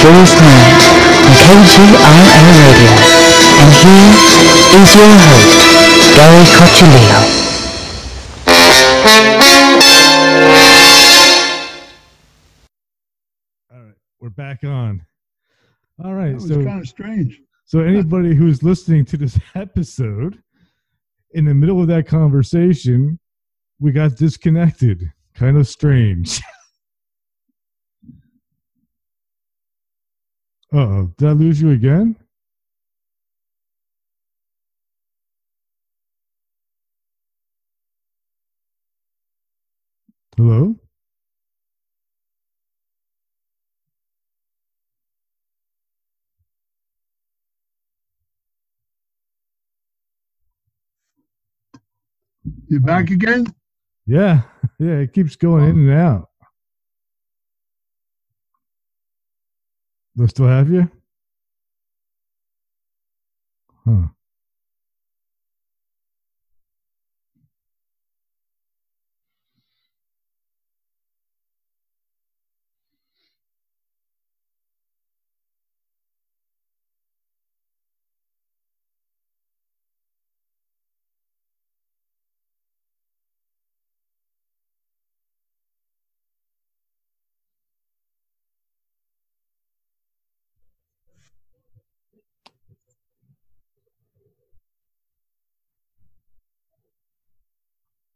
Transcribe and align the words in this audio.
Julius 0.00 0.32
Horn 0.32 0.70
on 1.24 1.32
KGRL 1.44 2.56
Radio. 2.64 2.92
And 3.60 3.70
here 3.80 4.10
is 4.80 4.88
your 4.96 5.12
host, 5.28 5.60
Gary 6.16 6.44
Cochilio. 6.56 7.20
All 13.72 13.78
right, 13.80 13.94
we're 14.20 14.30
back 14.30 14.64
on. 14.64 15.04
All 16.02 16.14
right, 16.14 16.28
That 16.28 16.34
was 16.34 16.48
so 16.48 16.64
kind 16.64 16.80
of 16.80 16.88
strange. 16.88 17.40
so 17.66 17.80
anybody 17.80 18.34
who's 18.34 18.62
listening 18.62 19.04
to 19.06 19.16
this 19.16 19.38
episode, 19.54 20.42
in 21.32 21.44
the 21.44 21.54
middle 21.54 21.80
of 21.80 21.86
that 21.88 22.06
conversation, 22.06 23.18
we 23.78 23.92
got 23.92 24.16
disconnected. 24.16 25.04
Kind 25.34 25.56
of 25.56 25.68
strange. 25.68 26.40
oh, 30.72 31.12
did 31.16 31.28
I 31.28 31.32
lose 31.32 31.60
you 31.60 31.70
again? 31.70 32.16
Hello? 40.36 40.76
You 52.68 52.80
back 52.80 53.10
again? 53.10 53.46
Yeah, 54.06 54.42
yeah, 54.78 54.98
it 55.00 55.12
keeps 55.12 55.36
going 55.36 55.68
in 55.68 55.90
and 55.90 55.98
out. 55.98 56.29
Do 60.16 60.24
I 60.24 60.26
still? 60.26 60.90
Huh. 63.84 64.19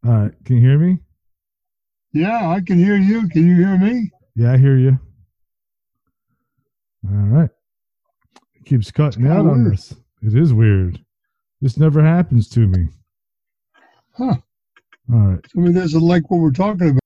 All 0.04 0.12
right, 0.12 0.32
can 0.44 0.56
you 0.56 0.62
hear 0.62 0.78
me? 0.78 0.98
Yeah, 2.12 2.50
I 2.50 2.60
can 2.60 2.78
hear 2.78 2.96
you. 2.96 3.28
Can 3.28 3.46
you 3.46 3.56
hear 3.56 3.78
me? 3.78 4.10
Yeah, 4.36 4.52
I 4.52 4.58
hear 4.58 4.76
you. 4.76 4.98
All 7.08 7.26
right. 7.26 7.50
It 8.54 8.66
keeps 8.66 8.90
cutting 8.90 9.26
out 9.26 9.46
on 9.46 9.72
us. 9.72 9.94
It 10.22 10.34
is 10.34 10.52
weird. 10.52 11.02
This 11.60 11.78
never 11.78 12.02
happens 12.02 12.48
to 12.50 12.60
me. 12.60 12.88
Huh. 14.12 14.36
All 15.12 15.18
right. 15.18 15.40
Somebody 15.52 15.74
doesn't 15.74 16.00
like 16.00 16.30
what 16.30 16.40
we're 16.40 16.50
talking 16.50 16.90
about. 16.90 17.00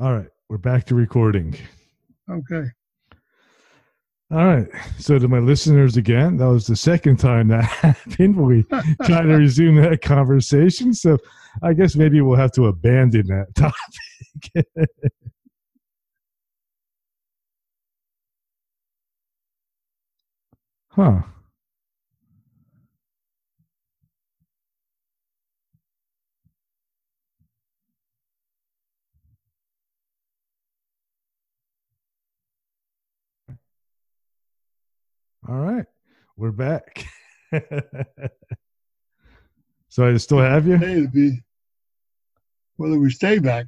All 0.00 0.14
right. 0.14 0.28
We're 0.48 0.58
back 0.58 0.86
to 0.86 0.94
recording. 0.94 1.56
Okay. 2.30 2.64
All 4.30 4.44
right. 4.46 4.66
So 4.98 5.18
to 5.18 5.28
my 5.28 5.38
listeners 5.38 5.96
again, 5.96 6.38
that 6.38 6.46
was 6.46 6.66
the 6.66 6.76
second 6.76 7.18
time 7.18 7.48
that 7.48 7.64
happened. 7.64 8.36
We 8.36 8.64
tried 9.04 9.22
to 9.22 9.36
resume 9.36 9.76
that 9.76 10.02
conversation. 10.02 10.94
So 10.94 11.18
I 11.62 11.72
guess 11.74 11.94
maybe 11.94 12.20
we'll 12.20 12.36
have 12.38 12.52
to 12.52 12.66
abandon 12.66 13.26
that 13.28 13.54
topic. 13.54 14.66
huh. 20.88 21.22
All 35.48 35.56
right. 35.56 35.86
We're 36.36 36.50
back. 36.50 37.06
so 39.88 40.08
I 40.08 40.16
still 40.16 40.40
have 40.40 40.66
you? 40.66 40.76
Hey, 40.76 41.06
whether 42.76 42.98
we 42.98 43.10
stay 43.10 43.38
back. 43.38 43.66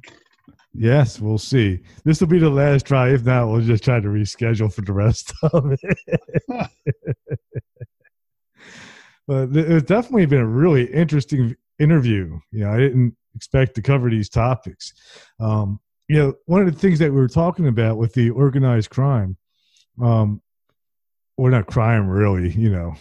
Yes, 0.73 1.19
we'll 1.19 1.37
see. 1.37 1.79
This 2.03 2.19
will 2.19 2.27
be 2.27 2.39
the 2.39 2.49
last 2.49 2.85
try. 2.85 3.09
If 3.09 3.23
not, 3.23 3.47
we'll 3.47 3.61
just 3.61 3.85
try 3.85 4.01
to 4.01 4.07
reschedule 4.07 4.71
for 4.71 4.81
the 4.81 4.91
rest 4.91 5.33
of 5.43 5.71
it. 5.81 6.69
but 9.27 9.55
it's 9.55 9.87
definitely 9.87 10.25
been 10.25 10.41
a 10.41 10.47
really 10.47 10.91
interesting 10.93 11.55
interview. 11.79 12.37
You 12.51 12.65
know, 12.65 12.71
I 12.73 12.77
didn't 12.77 13.15
expect 13.33 13.75
to 13.75 13.81
cover 13.81 14.09
these 14.09 14.27
topics. 14.27 14.93
Um, 15.39 15.79
you 16.09 16.17
know, 16.17 16.33
one 16.47 16.67
of 16.67 16.73
the 16.73 16.79
things 16.79 16.99
that 16.99 17.11
we 17.11 17.17
were 17.17 17.29
talking 17.29 17.67
about 17.67 17.97
with 17.97 18.13
the 18.13 18.29
organized 18.29 18.89
crime, 18.89 19.37
um, 20.01 20.41
or 21.37 21.49
not 21.51 21.67
crime 21.67 22.07
really, 22.09 22.51
you 22.51 22.69
know, 22.69 22.95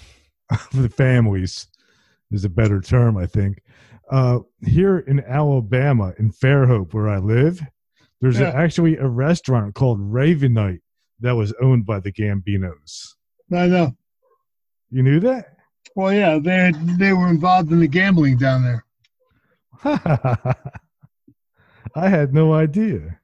for 0.71 0.77
the 0.83 0.89
families 0.89 1.67
is 2.31 2.45
a 2.45 2.49
better 2.49 2.81
term, 2.81 3.17
I 3.17 3.27
think. 3.27 3.63
Uh, 4.11 4.41
here 4.65 4.99
in 4.99 5.21
Alabama, 5.21 6.13
in 6.19 6.31
Fairhope, 6.31 6.93
where 6.95 7.09
I 7.09 7.19
live, 7.19 7.61
there's 8.21 8.39
Yeah. 8.39 8.51
actually 8.55 8.97
a 8.97 9.07
restaurant 9.09 9.75
called 9.75 9.99
Ravenite 10.01 10.81
that 11.21 11.33
was 11.35 11.53
owned 11.61 11.87
by 11.87 11.99
the 12.01 12.13
Gambinos. 12.13 13.15
I 13.53 13.67
know. 13.69 13.97
You 14.91 15.03
knew 15.03 15.19
that? 15.21 15.57
Well, 15.97 16.13
yeah, 16.13 16.39
they 16.39 16.73
they 16.99 17.13
were 17.15 17.29
involved 17.29 17.73
in 17.73 17.81
the 17.81 17.89
gambling 17.89 18.37
down 18.37 18.63
there. 18.63 18.85
I 21.95 22.09
had 22.09 22.35
no 22.35 22.53
idea. 22.53 23.19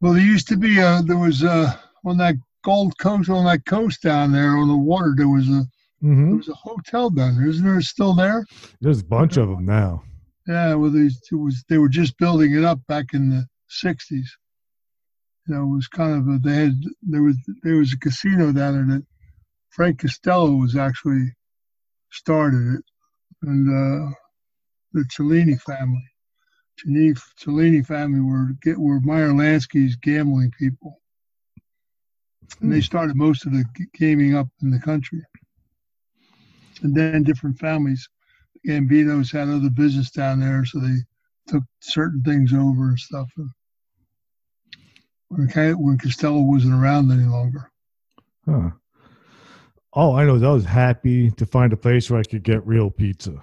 Well, 0.00 0.14
there 0.14 0.22
used 0.22 0.48
to 0.48 0.56
be 0.56 0.78
a 0.78 1.02
there 1.04 1.18
was 1.18 1.42
a 1.42 1.78
on 2.04 2.16
that 2.18 2.34
Gold 2.62 2.96
Coast 2.98 3.28
on 3.28 3.44
that 3.44 3.64
coast 3.66 4.02
down 4.02 4.32
there 4.32 4.56
on 4.56 4.68
the 4.68 4.76
water. 4.76 5.14
There 5.16 5.28
was 5.28 5.48
a 5.48 5.66
there 6.00 6.10
hmm 6.14 6.36
was 6.36 6.48
a 6.48 6.54
hotel 6.54 7.10
down 7.10 7.36
there. 7.36 7.48
Isn't 7.48 7.64
there 7.64 7.80
still 7.80 8.14
there? 8.14 8.44
There's 8.80 9.00
a 9.00 9.04
bunch 9.04 9.36
of 9.36 9.48
them 9.48 9.64
now. 9.64 10.02
Yeah, 10.46 10.74
well, 10.74 10.90
these 10.90 11.20
it 11.30 11.34
was 11.36 11.64
they 11.68 11.78
were 11.78 11.88
just 11.88 12.18
building 12.18 12.54
it 12.54 12.64
up 12.64 12.80
back 12.88 13.14
in 13.14 13.30
the 13.30 13.46
'60s. 13.70 14.26
You 15.46 15.54
know, 15.54 15.62
it 15.62 15.74
was 15.76 15.88
kind 15.88 16.14
of 16.14 16.28
a 16.28 16.38
they 16.38 16.54
had 16.54 16.82
there 17.02 17.22
was 17.22 17.36
there 17.62 17.76
was 17.76 17.92
a 17.92 17.98
casino 17.98 18.52
down 18.52 18.74
there 18.74 18.96
that 18.96 19.06
Frank 19.70 20.00
Costello 20.00 20.52
was 20.52 20.76
actually 20.76 21.32
started 22.10 22.78
it, 22.78 22.84
and 23.42 23.68
uh, 23.68 24.10
the 24.92 25.04
Cellini 25.10 25.56
family, 25.56 26.04
Cellini, 26.78 27.14
Cellini 27.38 27.82
family 27.82 28.20
were 28.20 28.52
get 28.62 28.78
were 28.78 29.00
Meyer 29.00 29.30
Lansky's 29.30 29.96
gambling 29.96 30.52
people, 30.58 31.00
and 32.60 32.72
they 32.72 32.76
hmm. 32.76 32.82
started 32.82 33.16
most 33.16 33.46
of 33.46 33.52
the 33.52 33.64
gaming 33.94 34.34
up 34.34 34.48
in 34.62 34.70
the 34.70 34.78
country. 34.78 35.22
And 36.82 36.94
then 36.94 37.22
different 37.22 37.58
families, 37.58 38.08
Gambinos 38.66 39.32
had 39.32 39.48
other 39.48 39.70
business 39.70 40.10
down 40.10 40.40
there, 40.40 40.64
so 40.64 40.78
they 40.80 40.96
took 41.46 41.62
certain 41.80 42.22
things 42.22 42.52
over 42.52 42.88
and 42.88 42.98
stuff. 42.98 43.28
And 43.36 43.50
when, 45.28 45.48
when 45.78 45.98
Costello 45.98 46.40
wasn't 46.40 46.74
around 46.74 47.10
any 47.10 47.24
longer. 47.24 47.70
Huh. 48.46 48.70
Oh, 49.94 50.16
I 50.16 50.24
know. 50.24 50.36
I 50.36 50.52
was 50.52 50.64
happy 50.64 51.30
to 51.32 51.46
find 51.46 51.72
a 51.72 51.76
place 51.76 52.10
where 52.10 52.18
I 52.20 52.24
could 52.24 52.42
get 52.42 52.66
real 52.66 52.90
pizza. 52.90 53.34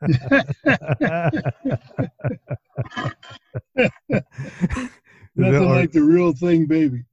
Nothing 5.34 5.68
like 5.68 5.92
the 5.92 6.02
real 6.02 6.32
thing, 6.32 6.66
baby. 6.66 7.04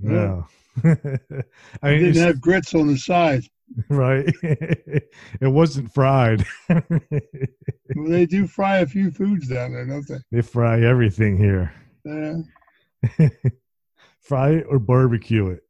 No. 0.00 0.46
I 0.84 1.90
mean, 1.90 2.00
Didn't 2.00 2.16
have 2.16 2.40
grits 2.40 2.74
on 2.74 2.88
the 2.88 2.98
side. 2.98 3.44
right. 3.88 4.28
it 4.42 5.12
wasn't 5.40 5.92
fried. 5.92 6.44
Well, 6.68 8.08
they 8.08 8.26
do 8.26 8.46
fry 8.46 8.78
a 8.78 8.86
few 8.86 9.10
foods 9.10 9.48
down 9.48 9.72
there, 9.72 9.86
don't 9.86 10.06
they? 10.06 10.18
they 10.30 10.42
fry 10.42 10.82
everything 10.82 11.36
here. 11.36 11.72
Uh, 12.08 13.28
fry 14.20 14.50
it 14.50 14.66
or 14.68 14.78
barbecue 14.78 15.48
it. 15.48 15.60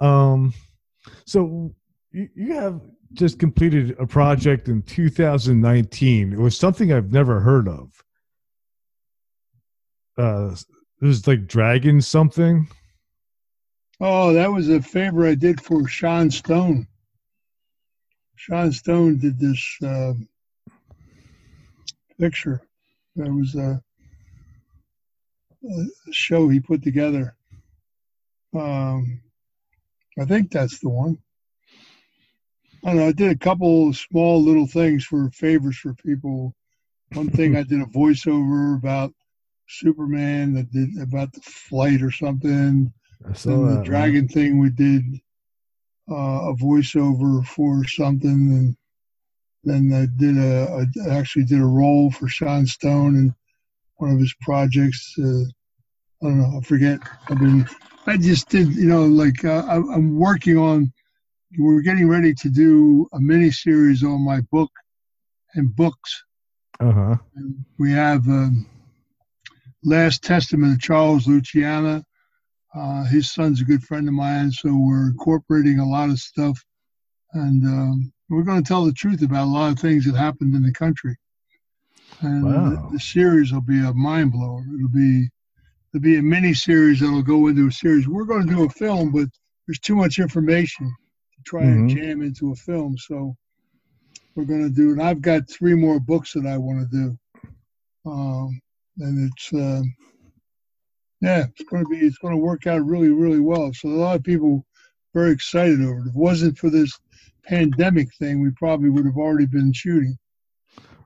Um, 0.00 0.54
so 1.24 1.74
you, 2.12 2.28
you 2.34 2.54
have 2.54 2.80
just 3.12 3.38
completed 3.38 3.96
a 3.98 4.06
project 4.06 4.68
in 4.68 4.82
2019. 4.82 6.32
It 6.32 6.38
was 6.38 6.58
something 6.58 6.92
I've 6.92 7.12
never 7.12 7.40
heard 7.40 7.68
of. 7.68 8.04
Uh, 10.16 10.54
it 11.00 11.06
was 11.06 11.26
like 11.26 11.46
dragon 11.46 12.00
something. 12.00 12.68
Oh, 14.00 14.32
that 14.32 14.52
was 14.52 14.68
a 14.68 14.80
favor 14.80 15.26
I 15.26 15.34
did 15.34 15.60
for 15.60 15.86
Sean 15.88 16.30
Stone. 16.30 16.86
Sean 18.36 18.70
Stone 18.70 19.18
did 19.18 19.38
this 19.38 19.76
uh, 19.82 20.14
picture. 22.18 22.62
That 23.16 23.32
was 23.32 23.56
a, 23.56 23.82
a, 25.68 26.12
show 26.12 26.48
he 26.48 26.60
put 26.60 26.82
together. 26.82 27.34
Um, 28.54 29.20
I 30.18 30.24
think 30.24 30.50
that's 30.50 30.78
the 30.78 30.88
one. 30.88 31.18
I 32.84 32.90
don't 32.90 32.96
know. 32.98 33.08
I 33.08 33.12
did 33.12 33.32
a 33.32 33.38
couple 33.38 33.92
small 33.92 34.40
little 34.40 34.66
things 34.66 35.04
for 35.04 35.30
favors 35.30 35.78
for 35.78 35.94
people. 35.94 36.54
One 37.14 37.30
thing 37.30 37.56
I 37.56 37.64
did 37.64 37.80
a 37.80 37.86
voiceover 37.86 38.78
about 38.78 39.12
Superman 39.68 40.54
that 40.54 40.70
did 40.72 40.98
about 41.00 41.32
the 41.32 41.40
flight 41.40 42.02
or 42.02 42.10
something. 42.10 42.92
I 43.28 43.32
saw 43.32 43.50
And 43.50 43.68
the 43.70 43.74
that. 43.76 43.84
dragon 43.84 44.28
thing 44.28 44.58
we 44.58 44.70
did 44.70 45.02
uh, 46.10 46.50
a 46.50 46.54
voiceover 46.54 47.44
for 47.46 47.86
something, 47.86 48.30
and 48.30 48.76
then 49.64 49.92
I 49.92 50.06
did 50.18 50.38
a, 50.38 50.86
I 51.06 51.14
actually 51.14 51.44
did 51.44 51.60
a 51.60 51.66
role 51.66 52.10
for 52.10 52.28
Sean 52.28 52.66
Stone 52.66 53.16
in 53.16 53.34
one 53.96 54.12
of 54.12 54.18
his 54.18 54.34
projects. 54.40 55.14
Uh, 55.18 55.42
I 56.22 56.26
don't 56.28 56.38
know, 56.38 56.58
I 56.58 56.60
forget. 56.64 57.00
I've 57.28 57.38
been, 57.38 57.68
I 58.06 58.16
just 58.16 58.48
did, 58.48 58.74
you 58.74 58.86
know, 58.86 59.04
like 59.04 59.44
uh, 59.44 59.64
I'm 59.68 59.88
I'm 59.90 60.18
working 60.18 60.56
on. 60.56 60.92
We're 61.58 61.80
getting 61.80 62.08
ready 62.08 62.34
to 62.34 62.48
do 62.50 63.08
a 63.12 63.20
mini 63.20 63.50
series 63.50 64.02
on 64.04 64.22
my 64.24 64.40
book 64.52 64.70
and 65.54 65.74
books. 65.76 66.24
Uh 66.80 66.92
huh. 66.92 67.16
And 67.36 67.64
we 67.78 67.90
have 67.92 68.26
um, 68.28 68.66
Last 69.84 70.22
Testament 70.22 70.74
of 70.74 70.80
Charles 70.80 71.26
Luciano. 71.26 72.02
Uh, 72.74 73.04
his 73.04 73.32
son's 73.32 73.60
a 73.60 73.64
good 73.64 73.82
friend 73.82 74.06
of 74.08 74.14
mine, 74.14 74.50
so 74.50 74.74
we're 74.76 75.08
incorporating 75.08 75.78
a 75.78 75.88
lot 75.88 76.10
of 76.10 76.18
stuff, 76.18 76.62
and 77.32 77.64
um, 77.64 78.12
we're 78.28 78.42
going 78.42 78.62
to 78.62 78.68
tell 78.68 78.84
the 78.84 78.92
truth 78.92 79.22
about 79.22 79.44
a 79.44 79.50
lot 79.50 79.72
of 79.72 79.78
things 79.78 80.04
that 80.04 80.14
happened 80.16 80.54
in 80.54 80.62
the 80.62 80.72
country. 80.72 81.16
And 82.20 82.44
Wow. 82.44 82.70
the, 82.88 82.92
the 82.94 83.00
series 83.00 83.52
will 83.52 83.62
be 83.62 83.78
a 83.80 83.94
mind 83.94 84.32
blower. 84.32 84.64
It'll 84.74 84.88
be 84.88 85.28
it'll 85.94 86.02
be 86.02 86.18
a 86.18 86.22
mini 86.22 86.52
series 86.52 87.00
that'll 87.00 87.22
go 87.22 87.46
into 87.46 87.68
a 87.68 87.72
series. 87.72 88.06
We're 88.08 88.24
going 88.24 88.46
to 88.46 88.54
do 88.54 88.64
a 88.64 88.70
film, 88.70 89.12
but 89.12 89.28
there's 89.66 89.78
too 89.78 89.96
much 89.96 90.18
information 90.18 90.86
to 90.88 91.42
try 91.44 91.62
and 91.62 91.88
Mhm. 91.88 91.96
jam 91.96 92.22
into 92.22 92.52
a 92.52 92.56
film. 92.56 92.98
So 92.98 93.34
we're 94.34 94.44
going 94.44 94.62
to 94.64 94.70
do, 94.74 94.90
and 94.92 95.02
I've 95.02 95.22
got 95.22 95.48
three 95.48 95.74
more 95.74 96.00
books 96.00 96.32
that 96.34 96.46
I 96.46 96.58
want 96.58 96.80
to 96.80 96.96
do. 96.96 97.18
Um, 98.10 98.60
and 99.00 99.30
it's 99.30 99.52
uh, 99.52 99.82
yeah, 101.20 101.46
it's 101.48 101.68
going 101.68 101.84
to 101.84 101.88
be 101.88 101.98
it's 101.98 102.18
going 102.18 102.34
to 102.34 102.38
work 102.40 102.66
out 102.66 102.84
really 102.84 103.08
really 103.08 103.40
well. 103.40 103.72
So 103.74 103.88
a 103.88 103.90
lot 103.90 104.16
of 104.16 104.22
people 104.22 104.64
very 105.14 105.30
excited 105.32 105.80
over 105.80 105.98
it. 105.98 106.02
If 106.02 106.06
it 106.08 106.14
wasn't 106.14 106.58
for 106.58 106.70
this 106.70 106.96
pandemic 107.44 108.08
thing, 108.18 108.40
we 108.42 108.50
probably 108.52 108.90
would 108.90 109.06
have 109.06 109.16
already 109.16 109.46
been 109.46 109.72
shooting. 109.72 110.16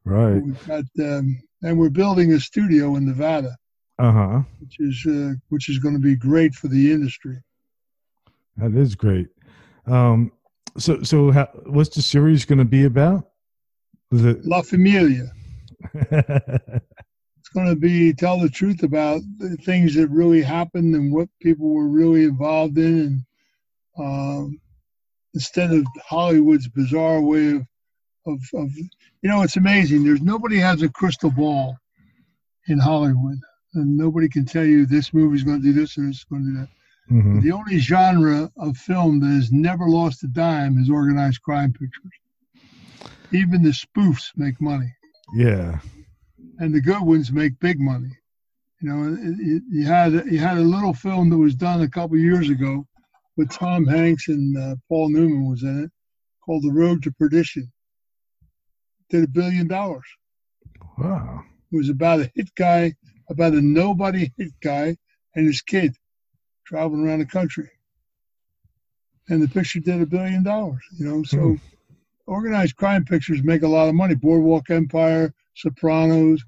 Right. 0.05 0.43
We've 0.43 0.67
got 0.67 0.85
um, 1.01 1.41
and 1.63 1.79
we're 1.79 1.91
building 1.91 2.33
a 2.33 2.41
studio 2.41 2.97
in 2.97 3.07
Nevada, 3.07 3.57
Uh 3.99 4.13
huh. 4.13 4.43
which 4.61 4.77
is 4.81 5.07
uh, 5.07 5.35
which 5.49 5.69
is 5.69 5.79
going 5.79 5.95
to 5.95 6.01
be 6.01 6.17
great 6.17 6.55
for 6.55 6.69
the 6.69 6.93
industry. 6.93 7.37
That 8.57 8.75
is 8.75 8.95
great. 8.95 9.29
Um, 9.87 10.33
so 10.77 11.03
so 11.03 11.31
how, 11.31 11.49
what's 11.67 11.95
the 11.95 12.03
series 12.03 12.45
going 12.45 12.59
to 12.59 12.65
be 12.65 12.85
about? 12.85 13.29
Is 14.11 14.25
it? 14.25 14.45
La 14.45 14.61
Familia. 14.63 15.31
Going 17.55 17.69
to 17.69 17.77
be 17.77 18.15
tell 18.15 18.41
the 18.41 18.49
truth 18.49 18.83
about 18.83 19.21
the 19.39 19.57
things 19.59 19.95
that 19.95 20.09
really 20.09 20.43
happened 20.43 20.95
and 20.95 21.13
what 21.13 21.29
people 21.41 21.69
were 21.69 21.89
really 21.89 22.25
involved 22.25 22.79
in, 22.79 23.01
and 23.01 23.25
um, 23.99 24.61
instead 25.35 25.71
of 25.71 25.87
Hollywood's 26.03 26.69
bizarre 26.69 27.21
way 27.21 27.51
of, 27.51 27.67
of, 28.27 28.41
of, 28.55 28.71
you 28.77 29.29
know, 29.29 29.43
it's 29.43 29.57
amazing. 29.57 30.05
There's 30.05 30.23
nobody 30.23 30.59
has 30.59 30.83
a 30.83 30.89
crystal 30.89 31.31
ball 31.31 31.77
in 32.69 32.79
Hollywood, 32.79 33.39
and 33.75 33.97
nobody 33.97 34.29
can 34.29 34.47
tell 34.47 34.65
you 34.65 34.87
this 34.87 35.13
movie's 35.13 35.45
going 35.45 35.61
to 35.61 35.73
do 35.73 35.73
this 35.73 35.99
or 35.99 36.09
it's 36.09 36.25
going 36.25 36.45
to 36.45 36.51
do 36.51 36.57
that. 36.59 36.69
Mhm. 37.11 37.43
The 37.43 37.53
only 37.53 37.79
genre 37.79 38.51
of 38.57 38.77
film 38.77 39.21
that 39.21 39.35
has 39.35 39.53
never 39.53 39.89
lost 39.89 40.25
a 40.25 40.29
dime 40.29 40.79
is 40.79 40.89
organized 40.89 41.43
crime 41.43 41.73
pictures. 41.73 42.13
Even 43.33 43.63
the 43.63 43.71
spoofs 43.71 44.31
make 44.37 44.61
money 44.61 44.93
Yeah. 45.35 45.81
And 46.63 46.73
the 46.73 46.81
good 46.81 47.03
ones 47.03 47.33
make 47.33 47.59
big 47.59 47.81
money. 47.81 48.17
You 48.81 48.89
know, 48.89 49.17
you 49.69 49.85
had 49.85 50.13
you 50.31 50.39
had 50.39 50.59
a 50.59 50.61
little 50.75 50.95
film 50.95 51.29
that 51.31 51.37
was 51.37 51.57
done 51.57 51.83
a 51.83 51.89
couple 51.89 52.17
years 52.17 52.51
ago 52.51 52.87
with 53.37 53.51
Tom 53.51 53.85
Hanks 53.85 54.29
and 54.29 54.57
uh, 54.57 54.77
Paul 54.89 55.09
Newman 55.09 55.51
was 55.51 55.65
in 55.65 55.85
it, 55.85 55.91
called 56.45 56.63
The 56.63 56.73
Road 56.73 57.03
to 57.03 57.11
Perdition. 57.13 57.71
Did 59.11 59.25
a 59.25 59.29
billion 59.29 59.67
dollars. 59.67 60.07
Wow. 60.99 61.43
It 61.73 61.77
was 61.77 61.89
about 61.89 62.21
a 62.21 62.31
hit 62.37 62.55
guy, 62.55 62.95
about 63.29 63.55
a 63.55 63.61
nobody 63.61 64.33
hit 64.37 64.53
guy 64.63 64.97
and 65.35 65.47
his 65.47 65.63
kid 65.63 65.97
traveling 66.65 67.05
around 67.05 67.21
the 67.21 67.27
country. 67.27 67.69
And 69.29 69.43
the 69.43 69.49
picture 69.49 69.81
did 69.81 70.01
a 70.01 70.07
billion 70.07 70.45
dollars, 70.45 70.83
you 70.97 71.07
know. 71.07 71.25
So 71.25 71.39
Hmm. 71.39 71.55
organized 72.27 72.77
crime 72.77 73.05
pictures 73.05 73.43
make 73.43 73.63
a 73.63 73.69
lot 73.69 73.89
of 73.89 73.95
money. 73.97 74.15
Boardwalk 74.15 74.71
Empire, 74.71 75.35
Sopranos, 75.55 76.45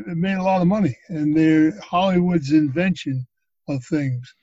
they 0.00 0.14
made 0.14 0.36
a 0.36 0.42
lot 0.42 0.60
of 0.62 0.68
money. 0.68 0.96
And 1.08 1.36
they're 1.36 1.78
Hollywood's 1.80 2.52
invention 2.52 3.26
of 3.68 3.84
things. 3.84 4.34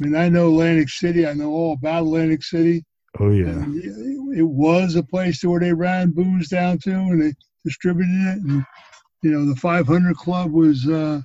I 0.00 0.04
mean, 0.04 0.16
I 0.16 0.28
know 0.28 0.48
Atlantic 0.48 0.88
City. 0.88 1.26
I 1.26 1.32
know 1.34 1.50
all 1.50 1.74
about 1.74 2.02
Atlantic 2.04 2.42
City. 2.42 2.84
Oh 3.20 3.30
yeah. 3.30 3.46
And 3.48 3.76
it- 3.76 4.12
it 4.34 4.48
was 4.48 4.96
a 4.96 5.02
place 5.02 5.44
where 5.44 5.60
they 5.60 5.74
ran 5.74 6.10
booze 6.10 6.48
down 6.48 6.78
to, 6.78 6.90
and 6.94 7.20
they 7.22 7.34
distributed 7.66 8.14
it. 8.14 8.38
And 8.42 8.64
you 9.22 9.30
know, 9.30 9.44
the 9.44 9.54
500 9.56 10.16
Club 10.16 10.50
was 10.52 10.88
uh, 10.88 11.20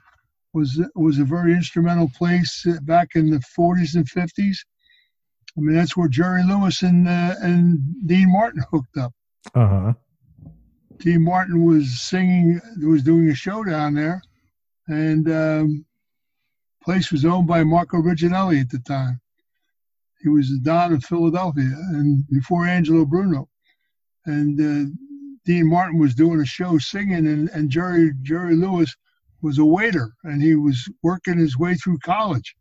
was 0.54 0.82
was 0.96 1.20
a 1.20 1.24
very 1.24 1.54
instrumental 1.54 2.10
place 2.18 2.66
back 2.82 3.10
in 3.16 3.30
the 3.30 3.42
40s 3.58 3.96
and 3.96 4.06
50s. 4.10 4.58
I 5.58 5.62
mean, 5.62 5.76
that's 5.76 5.96
where 5.96 6.10
Jerry 6.10 6.44
Lewis 6.44 6.82
and 6.82 7.08
uh, 7.08 7.36
and 7.42 7.80
Dean 8.06 8.30
Martin 8.32 8.64
hooked 8.70 8.98
up. 8.98 9.14
Uh 9.56 9.68
huh. 9.68 9.94
Dean 11.00 11.24
Martin 11.24 11.64
was 11.64 12.02
singing, 12.02 12.60
was 12.82 13.04
doing 13.04 13.30
a 13.30 13.36
show 13.36 13.64
down 13.64 13.94
there, 13.94 14.22
and 14.88 15.30
um, 15.30 15.86
place 16.84 17.12
was 17.12 17.26
owned 17.26 17.48
by 17.48 17.64
Marco 17.64 17.98
Reginelli 17.98 18.62
at 18.62 18.70
the 18.70 18.80
time. 18.80 19.20
He 20.22 20.30
was 20.30 20.50
the 20.50 20.60
Don 20.60 20.94
of 20.94 21.04
Philadelphia, 21.04 21.72
and 21.90 22.28
before 22.30 22.66
Angelo 22.66 23.06
Bruno, 23.06 23.48
and 24.26 24.60
uh, 24.60 24.90
Dean 25.46 25.70
Martin 25.70 26.00
was 26.00 26.16
doing 26.16 26.42
a 26.42 26.46
show 26.46 26.78
singing, 26.78 27.28
and, 27.28 27.50
and 27.50 27.70
Jerry 27.70 28.12
Jerry 28.24 28.56
Lewis 28.56 28.96
was 29.42 29.60
a 29.60 29.66
waiter, 29.66 30.12
and 30.24 30.42
he 30.42 30.56
was 30.56 30.90
working 31.04 31.38
his 31.38 31.58
way 31.58 31.76
through 31.76 32.00
college, 32.00 32.56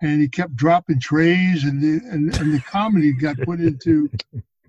and 0.00 0.20
he 0.20 0.28
kept 0.28 0.56
dropping 0.56 0.98
trays, 0.98 1.64
and 1.64 1.82
the, 1.82 2.00
and, 2.08 2.34
and 2.38 2.54
the 2.54 2.60
comedy 2.60 3.12
got 3.12 3.36
put 3.42 3.60
into 3.60 4.10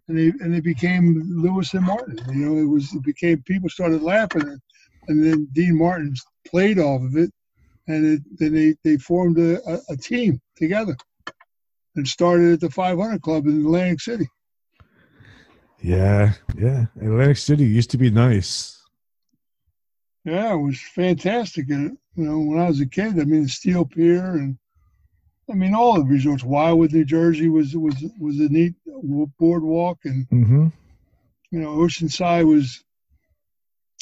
and 0.07 0.17
they 0.17 0.27
and 0.43 0.53
they 0.53 0.61
became 0.61 1.23
Lewis 1.29 1.73
and 1.73 1.85
Martin. 1.85 2.19
You 2.29 2.45
know, 2.45 2.57
it 2.57 2.65
was 2.65 2.93
it 2.93 3.03
became 3.03 3.41
people 3.43 3.69
started 3.69 4.01
laughing, 4.01 4.43
and, 4.43 4.61
and 5.07 5.23
then 5.23 5.47
Dean 5.53 5.77
Martin 5.77 6.13
played 6.45 6.79
off 6.79 7.01
of 7.01 7.17
it, 7.17 7.31
and 7.87 8.05
it, 8.05 8.21
then 8.37 8.53
they 8.53 8.75
they 8.83 8.97
formed 8.97 9.37
a, 9.37 9.61
a, 9.69 9.79
a 9.89 9.97
team 9.97 10.39
together, 10.55 10.95
and 11.95 12.07
started 12.07 12.53
at 12.53 12.59
the 12.59 12.69
500 12.69 13.21
Club 13.21 13.45
in 13.47 13.61
Atlantic 13.61 14.01
City. 14.01 14.27
Yeah. 15.81 16.33
Yeah. 16.57 16.85
Atlantic 16.99 17.37
City 17.37 17.65
used 17.65 17.91
to 17.91 17.97
be 17.97 18.09
nice. 18.09 18.81
Yeah, 20.25 20.53
it 20.53 20.57
was 20.57 20.81
fantastic. 20.81 21.69
And 21.69 21.97
you 22.15 22.23
know, 22.25 22.39
when 22.39 22.59
I 22.59 22.67
was 22.67 22.81
a 22.81 22.85
kid, 22.85 23.19
I 23.19 23.23
mean, 23.23 23.43
the 23.43 23.49
Steel 23.49 23.85
Pier 23.85 24.33
and 24.33 24.57
I 25.49 25.53
mean 25.53 25.73
all 25.73 25.95
the 25.95 26.03
resorts. 26.03 26.43
Wildwood, 26.43 26.93
New 26.93 27.05
Jersey 27.05 27.47
was 27.49 27.75
was 27.75 27.95
was 28.19 28.39
a 28.39 28.49
neat 28.49 28.75
boardwalk, 29.39 29.99
and 30.05 30.27
Mm-hmm. 30.29 30.67
you 31.51 31.59
know, 31.59 31.77
Oceanside 31.77 32.45
was 32.45 32.83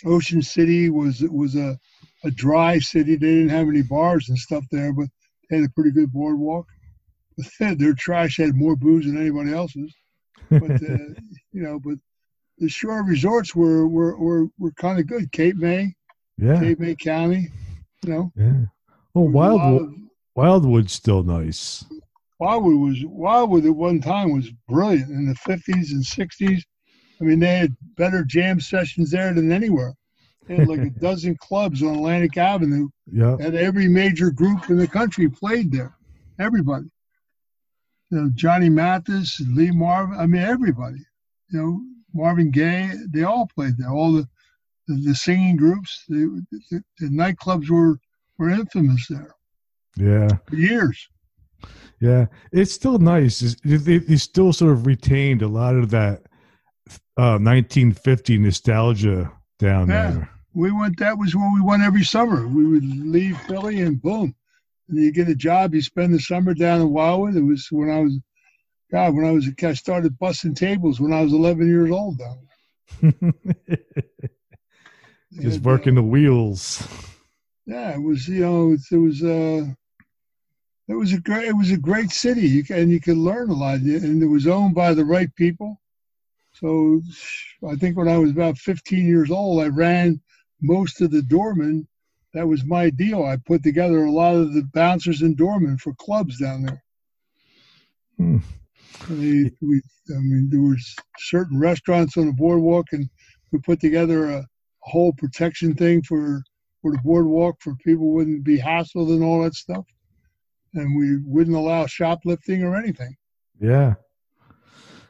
Ocean 0.05 0.41
City 0.41 0.89
was 0.89 1.21
was 1.21 1.55
a 1.55 1.77
a 2.23 2.31
dry 2.31 2.79
city. 2.79 3.15
They 3.15 3.35
didn't 3.35 3.49
have 3.49 3.67
any 3.67 3.83
bars 3.83 4.29
and 4.29 4.37
stuff 4.37 4.65
there, 4.71 4.91
but 4.93 5.07
they 5.49 5.57
had 5.57 5.65
a 5.65 5.73
pretty 5.73 5.91
good 5.91 6.11
boardwalk. 6.11 6.65
But 7.37 7.77
their 7.79 7.93
trash 7.93 8.37
had 8.37 8.55
more 8.55 8.75
booze 8.75 9.05
than 9.05 9.17
anybody 9.17 9.53
else's. 9.53 9.93
But 10.49 10.71
uh, 10.71 11.13
you 11.51 11.61
know, 11.61 11.79
but 11.79 11.97
the 12.57 12.69
shore 12.69 13.03
resorts 13.03 13.55
were 13.55 13.87
were 13.87 14.17
were, 14.17 14.47
were 14.57 14.71
kind 14.71 14.99
of 14.99 15.07
good. 15.07 15.31
Cape 15.31 15.57
May, 15.57 15.93
yeah. 16.37 16.59
Cape 16.59 16.79
May 16.79 16.95
County. 16.95 17.49
You 18.03 18.11
know, 18.11 18.31
Yeah. 18.35 18.65
Well, 19.13 19.25
there 19.25 19.31
was 19.31 19.33
a 19.33 19.37
lot 19.37 19.57
Wildwood, 19.57 20.04
Wildwood's 20.35 20.91
still 20.93 21.23
nice. 21.23 21.85
Wildwood 22.39 22.75
was 22.75 23.05
Wildwood 23.05 23.65
at 23.65 23.75
one 23.75 24.01
time 24.01 24.33
was 24.33 24.51
brilliant 24.67 25.09
in 25.09 25.25
the 25.27 25.35
fifties 25.35 25.93
and 25.93 26.05
sixties. 26.05 26.65
I 27.21 27.23
mean, 27.23 27.39
they 27.39 27.57
had 27.57 27.75
better 27.95 28.25
jam 28.25 28.59
sessions 28.59 29.11
there 29.11 29.33
than 29.33 29.51
anywhere. 29.53 29.93
They 30.47 30.57
had 30.57 30.67
like 30.67 30.81
a 30.81 30.89
dozen 30.99 31.37
clubs 31.37 31.81
on 31.81 31.95
Atlantic 31.95 32.37
Avenue, 32.37 32.89
Yeah. 33.09 33.37
and 33.39 33.55
every 33.55 33.87
major 33.87 34.29
group 34.31 34.69
in 34.69 34.75
the 34.77 34.87
country 34.87 35.29
played 35.29 35.71
there. 35.71 35.95
Everybody. 36.37 36.87
You 38.11 38.17
know, 38.21 38.31
Johnny 38.35 38.69
Mathis, 38.69 39.41
Lee 39.53 39.71
Marvin. 39.71 40.19
I 40.19 40.27
mean, 40.27 40.41
everybody. 40.41 40.99
You 41.51 41.59
know, 41.59 41.81
Marvin 42.13 42.51
Gaye. 42.51 42.91
They 43.09 43.23
all 43.23 43.47
played 43.55 43.77
there. 43.77 43.89
All 43.91 44.11
the 44.11 44.27
the, 44.87 44.95
the 44.95 45.15
singing 45.15 45.55
groups. 45.55 46.03
The, 46.09 46.45
the, 46.69 46.83
the 46.99 47.07
nightclubs 47.07 47.69
were 47.69 47.97
were 48.37 48.49
infamous 48.49 49.07
there 49.07 49.34
Yeah. 49.97 50.27
for 50.47 50.55
years. 50.55 51.07
Yeah. 52.01 52.25
It's 52.51 52.73
still 52.73 52.97
nice. 52.99 53.41
It's- 53.41 53.55
They, 53.83 53.97
they 53.99 54.17
still 54.17 54.51
sort 54.53 54.73
of 54.73 54.85
retained 54.85 55.41
a 55.41 55.47
lot 55.47 55.75
of 55.75 55.89
that 55.91 56.23
uh, 57.17 57.39
1950 57.39 58.37
nostalgia 58.39 59.31
down 59.59 59.87
Yeah. 59.89 60.11
there. 60.11 60.29
We 60.53 60.71
went. 60.71 60.97
That 60.99 61.17
was 61.17 61.35
when 61.35 61.53
we 61.53 61.61
went 61.61 61.83
every 61.83 62.03
summer. 62.03 62.47
We 62.47 62.65
would 62.65 62.85
leave 62.85 63.37
Philly 63.41 63.81
and 63.81 64.01
boom, 64.01 64.33
and 64.87 64.97
you 64.97 65.11
get 65.11 65.27
a 65.27 65.35
job. 65.35 65.73
You 65.75 65.81
spend 65.81 66.13
the 66.13 66.19
summer 66.19 66.53
down 66.53 66.79
in 66.81 66.91
Wildwood. 66.91 67.35
It 67.35 67.41
was 67.43 67.67
when 67.71 67.89
I 67.89 67.99
was, 67.99 68.17
God, 68.89 69.15
when 69.15 69.25
I 69.25 69.31
was 69.31 69.47
a 69.47 69.53
kid, 69.53 69.69
I 69.69 69.73
started 69.73 70.17
busting 70.17 70.55
tables 70.55 71.01
when 71.01 71.11
I 71.11 71.21
was 71.21 71.33
11 71.33 71.67
years 71.67 71.91
old. 71.91 72.19
Down. 72.19 72.37
Just 75.33 75.57
And, 75.57 75.65
uh, 75.65 75.69
working 75.69 75.95
the 75.95 76.03
wheels. 76.03 76.87
yeah, 77.65 77.93
it 77.93 78.01
was. 78.01 78.27
You 78.27 78.41
know, 78.41 78.71
it, 78.73 78.79
it 78.91 78.97
was. 78.97 79.23
uh 79.23 79.65
It 80.87 80.93
was 80.93 81.13
a 81.13 81.19
great. 81.19 81.47
It 81.47 81.57
was 81.57 81.71
a 81.71 81.77
great 81.77 82.11
city, 82.11 82.47
you, 82.47 82.63
ca- 82.63 82.75
and 82.75 82.91
you 82.91 82.99
could 82.99 83.17
learn 83.17 83.49
a 83.49 83.53
lot. 83.53 83.79
And 83.79 84.21
it 84.21 84.27
was 84.27 84.47
owned 84.47 84.75
by 84.75 84.93
the 84.93 85.05
right 85.05 85.33
people. 85.35 85.81
So, 86.53 87.01
I 87.67 87.75
think 87.75 87.97
when 87.97 88.07
I 88.07 88.17
was 88.17 88.31
about 88.31 88.57
15 88.57 89.05
years 89.05 89.31
old, 89.31 89.61
I 89.61 89.67
ran 89.67 90.21
most 90.61 91.01
of 91.01 91.11
the 91.11 91.21
doormen. 91.21 91.87
That 92.33 92.47
was 92.47 92.65
my 92.65 92.89
deal. 92.89 93.23
I 93.23 93.37
put 93.37 93.63
together 93.63 94.05
a 94.05 94.11
lot 94.11 94.35
of 94.35 94.53
the 94.53 94.63
bouncers 94.73 95.21
and 95.21 95.37
doormen 95.37 95.77
for 95.77 95.93
clubs 95.95 96.39
down 96.39 96.63
there. 96.63 96.83
Hmm. 98.17 98.37
They, 99.09 99.51
we, 99.61 99.81
I 100.09 100.19
mean, 100.19 100.49
there 100.49 100.61
was 100.61 100.95
certain 101.17 101.59
restaurants 101.59 102.17
on 102.17 102.27
the 102.27 102.33
boardwalk, 102.33 102.87
and 102.91 103.09
we 103.51 103.59
put 103.59 103.79
together 103.79 104.29
a, 104.29 104.45
whole 104.85 105.13
protection 105.13 105.73
thing 105.73 106.01
for 106.03 106.43
for 106.81 106.91
the 106.91 106.99
boardwalk 107.03 107.55
for 107.59 107.75
people 107.83 108.11
wouldn't 108.11 108.43
be 108.43 108.59
hassled 108.59 109.11
and 109.11 109.23
all 109.23 109.43
that 109.43 109.55
stuff. 109.55 109.85
And 110.75 110.95
we 110.95 111.17
wouldn't 111.25 111.55
allow 111.55 111.85
shoplifting 111.85 112.63
or 112.63 112.75
anything. 112.75 113.15
Yeah. 113.59 113.95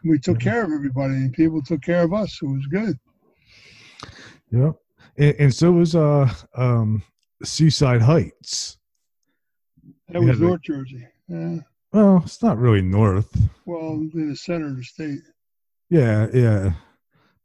We 0.03 0.19
took 0.19 0.37
Mhm. 0.37 0.41
care 0.41 0.63
of 0.63 0.71
everybody, 0.71 1.15
and 1.15 1.33
people 1.33 1.61
took 1.63 1.81
care 1.81 2.03
of 2.03 2.13
us. 2.13 2.39
It 2.41 2.45
was 2.45 2.67
good. 2.67 2.97
Yeah. 4.51 4.71
And, 5.17 5.35
and 5.39 5.53
so 5.53 5.71
was 5.71 5.95
uh 5.95 6.31
um 6.55 7.01
Seaside 7.43 8.01
Heights. 8.01 8.77
That 10.09 10.21
Yeah, 10.21 10.29
was 10.29 10.39
North 10.39 10.61
Jersey. 10.61 11.07
Yeah. 11.27 11.57
Well, 11.91 12.21
it's 12.25 12.43
not 12.43 12.59
really 12.59 12.81
north. 12.81 13.35
Well, 13.65 13.93
in 14.13 14.29
the 14.29 14.35
center 14.35 14.67
of 14.67 14.77
the 14.77 14.83
state. 14.83 15.19
Yeah, 15.89 16.27
yeah. 16.33 16.73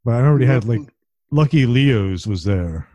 But 0.05 0.15
I 0.15 0.21
already 0.27 0.45
had 0.45 0.65
like 0.65 0.81
Lucky 1.31 1.65
Leo's 1.65 2.27
was 2.27 2.43
there. 2.43 2.87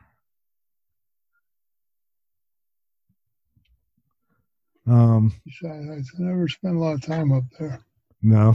Um, 4.86 5.32
I 5.64 6.00
never 6.18 6.46
spent 6.48 6.76
a 6.76 6.78
lot 6.78 6.94
of 6.94 7.02
time 7.02 7.32
up 7.32 7.44
there. 7.58 7.80
no. 8.22 8.54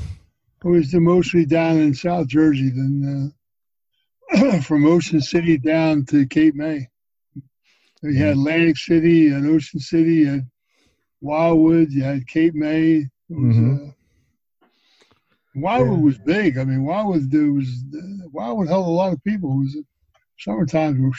I 0.63 0.67
was 0.67 0.93
mostly 0.93 1.45
down 1.45 1.77
in 1.79 1.93
South 1.93 2.27
Jersey, 2.27 2.69
then 2.69 3.33
uh, 4.35 4.61
from 4.61 4.85
Ocean 4.85 5.19
City 5.19 5.57
down 5.57 6.05
to 6.05 6.27
Cape 6.27 6.53
May. 6.55 6.87
You 8.03 8.13
had 8.17 8.31
Atlantic 8.33 8.77
City, 8.77 9.27
and 9.29 9.47
Ocean 9.49 9.79
City, 9.79 10.13
you 10.15 10.27
had 10.27 10.47
Wildwood, 11.19 11.91
you 11.91 12.03
had 12.03 12.27
Cape 12.27 12.53
May. 12.55 12.97
It 12.97 13.09
was, 13.29 13.55
Mhm. 13.55 13.89
uh, 13.89 13.91
Wildwood 15.55 15.97
Yeah. 15.97 16.05
was 16.05 16.17
big. 16.19 16.57
I 16.57 16.63
mean, 16.63 16.83
Wildwood 16.85 17.29
there 17.31 17.51
was 17.51 17.83
Wildwood 18.31 18.67
held 18.69 18.87
a 18.87 18.89
lot 18.89 19.13
of 19.13 19.23
people. 19.23 19.51
It 19.53 19.57
was 19.57 19.77
summertime 20.39 21.01
were, 21.01 21.11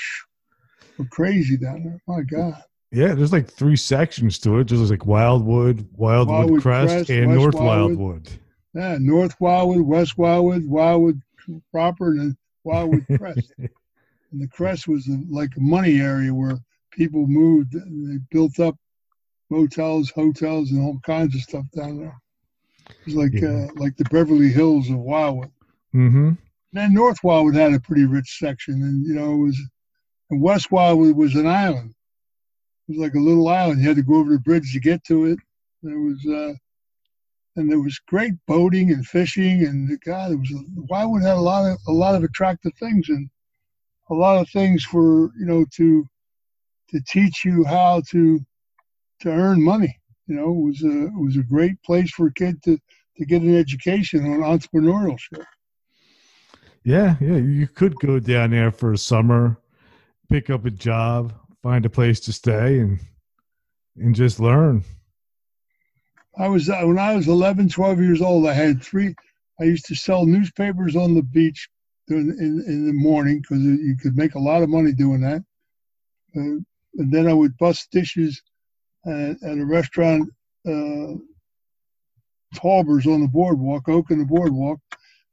were 0.99 1.04
crazy 1.07 1.57
down 1.57 1.83
there. 1.85 2.00
My 2.07 2.23
God. 2.23 2.62
Yeah, 2.92 3.14
there's 3.14 3.32
like 3.32 3.49
three 3.50 3.76
sections 3.76 4.38
to 4.40 4.58
it. 4.58 4.68
There's 4.68 4.90
like 4.90 5.06
Wildwood, 5.06 5.88
Wildwood, 5.96 6.37
Wildwood 6.37 6.62
Crest, 6.62 6.94
Crest, 6.94 7.11
and 7.11 7.28
West 7.28 7.40
North 7.40 7.54
Wildwood. 7.54 7.99
Wildwood. 7.99 8.28
Yeah, 8.75 8.96
North 9.00 9.34
Wildwood, 9.40 9.80
West 9.80 10.18
Wildwood, 10.18 10.66
Wildwood 10.66 11.20
proper, 11.72 12.11
and 12.11 12.37
Wildwood 12.64 13.06
Crest. 13.16 13.52
and 13.58 13.70
the 14.40 14.49
Crest 14.49 14.88
was 14.88 15.08
a, 15.08 15.18
like 15.30 15.50
a 15.56 15.61
money 15.61 16.00
area 16.00 16.34
where 16.34 16.58
people 16.90 17.26
moved. 17.26 17.75
And 17.75 18.11
they 18.11 18.22
built 18.30 18.61
up 18.61 18.76
motels, 19.49 20.11
hotels, 20.11 20.70
and 20.70 20.82
all 20.82 20.99
kinds 21.04 21.34
of 21.34 21.40
stuff 21.40 21.64
down 21.75 21.99
there. 21.99 22.16
It 22.90 23.06
was 23.06 23.14
like 23.14 23.32
Yeah. 23.32 23.49
uh, 23.49 23.68
like 23.76 23.96
the 23.96 24.04
Beverly 24.11 24.50
Hills 24.50 24.90
of 24.90 24.99
Wildwood. 24.99 25.50
mm-hmm. 25.94 26.32
then 26.72 26.94
North 26.94 27.18
Wildwood 27.25 27.54
had 27.54 27.72
a 27.72 27.80
pretty 27.80 28.04
rich 28.04 28.38
section, 28.38 28.75
and 28.75 29.06
you 29.06 29.14
know 29.14 29.32
it 29.32 29.38
was, 29.38 29.61
and 30.30 30.42
West 30.42 30.70
Wildwood 30.70 31.16
was 31.16 31.34
an 31.37 31.46
island. 31.46 31.94
Was 32.92 33.00
like 33.00 33.14
a 33.14 33.20
little 33.20 33.49
island. 33.49 33.80
You 33.80 33.88
had 33.88 33.96
to 33.96 34.02
go 34.02 34.16
over 34.16 34.32
the 34.32 34.38
bridge 34.38 34.72
to 34.75 34.80
get 34.80 35.02
to 35.04 35.25
it. 35.25 35.38
There 35.82 35.99
was, 35.99 36.26
uh, 36.26 36.52
and 37.56 37.70
there 37.70 37.80
was 37.80 37.99
great 38.06 38.34
boating 38.46 38.92
and 38.92 39.06
fishing, 39.06 39.64
and 39.64 39.99
God, 40.04 40.32
it 40.32 40.37
was 40.37 40.50
a 40.52 40.62
Wildwood 40.90 41.22
had 41.22 41.38
a 41.38 41.40
lot 41.40 41.70
of 41.70 41.78
a 41.88 41.92
lot 41.92 42.14
of 42.14 42.22
attractive 42.22 42.72
things, 42.78 43.08
and 43.08 43.30
a 44.11 44.14
lot 44.14 44.40
of 44.40 44.49
things 44.50 44.84
for 44.84 45.30
you 45.38 45.46
know 45.46 45.64
to 45.76 46.06
to 46.90 47.00
teach 47.08 47.46
you 47.46 47.64
how 47.64 48.02
to 48.11 48.40
to 49.20 49.30
earn 49.30 49.62
money. 49.62 49.99
You 50.26 50.37
know, 50.37 50.50
it 50.50 50.66
was 50.66 50.82
a 50.82 51.06
it 51.06 51.25
was 51.25 51.37
a 51.38 51.42
great 51.42 51.82
place 51.82 52.11
for 52.11 52.26
a 52.26 52.34
kid 52.34 52.62
to 52.64 52.78
to 53.16 53.25
get 53.25 53.40
an 53.40 53.56
education 53.56 54.26
on 54.26 54.40
entrepreneurship. 54.40 55.44
Yeah, 56.84 57.16
yeah. 57.20 57.37
You 57.37 57.68
could 57.68 57.94
go 57.96 58.18
down 58.18 58.50
there 58.50 58.70
for 58.70 58.92
a 58.92 58.99
summer, 58.99 59.58
pick 60.28 60.50
up 60.50 60.66
a 60.66 60.70
job, 60.70 61.32
find 61.62 61.87
a 61.87 61.90
place 61.90 62.21
to 62.21 62.33
stay, 62.33 62.78
and 62.81 63.00
and 63.97 64.14
just 64.14 64.40
learn. 64.40 64.85
I 66.38 66.49
was 66.49 66.69
uh, 66.69 66.83
when 66.83 66.99
I 66.99 67.14
was 67.14 67.28
11, 67.28 67.69
12 67.69 68.00
years 68.00 68.23
old. 68.23 68.47
I 68.47 68.54
had 68.54 68.83
three. 68.83 69.14
I 69.61 69.64
used 69.64 69.87
to 69.87 69.95
sell 69.95 70.26
newspapers 70.26 70.97
on 70.97 71.14
the 71.14 71.23
beach 71.23 71.69
in 72.09 72.31
in, 72.38 72.64
in 72.66 72.87
the 72.87 72.92
morning 72.92 73.40
because 73.40 73.62
you 73.62 73.97
could 74.00 74.16
make 74.16 74.35
a 74.35 74.40
lot 74.40 74.62
of 74.62 74.69
money 74.69 74.92
doing 74.92 75.21
that. 75.21 75.42
Uh, 76.37 76.61
and 76.99 77.11
then 77.12 77.26
I 77.26 77.33
would 77.33 77.57
bust 77.59 77.90
dishes 77.90 78.42
at, 79.07 79.42
at 79.42 79.59
a 79.59 79.64
restaurant, 79.64 80.31
uh, 80.66 81.14
Talbers 82.54 83.07
on 83.07 83.23
the 83.23 83.28
boardwalk, 83.28 83.88
Oak 83.88 84.11
on 84.11 84.19
the 84.19 84.26
boardwalk, 84.26 84.78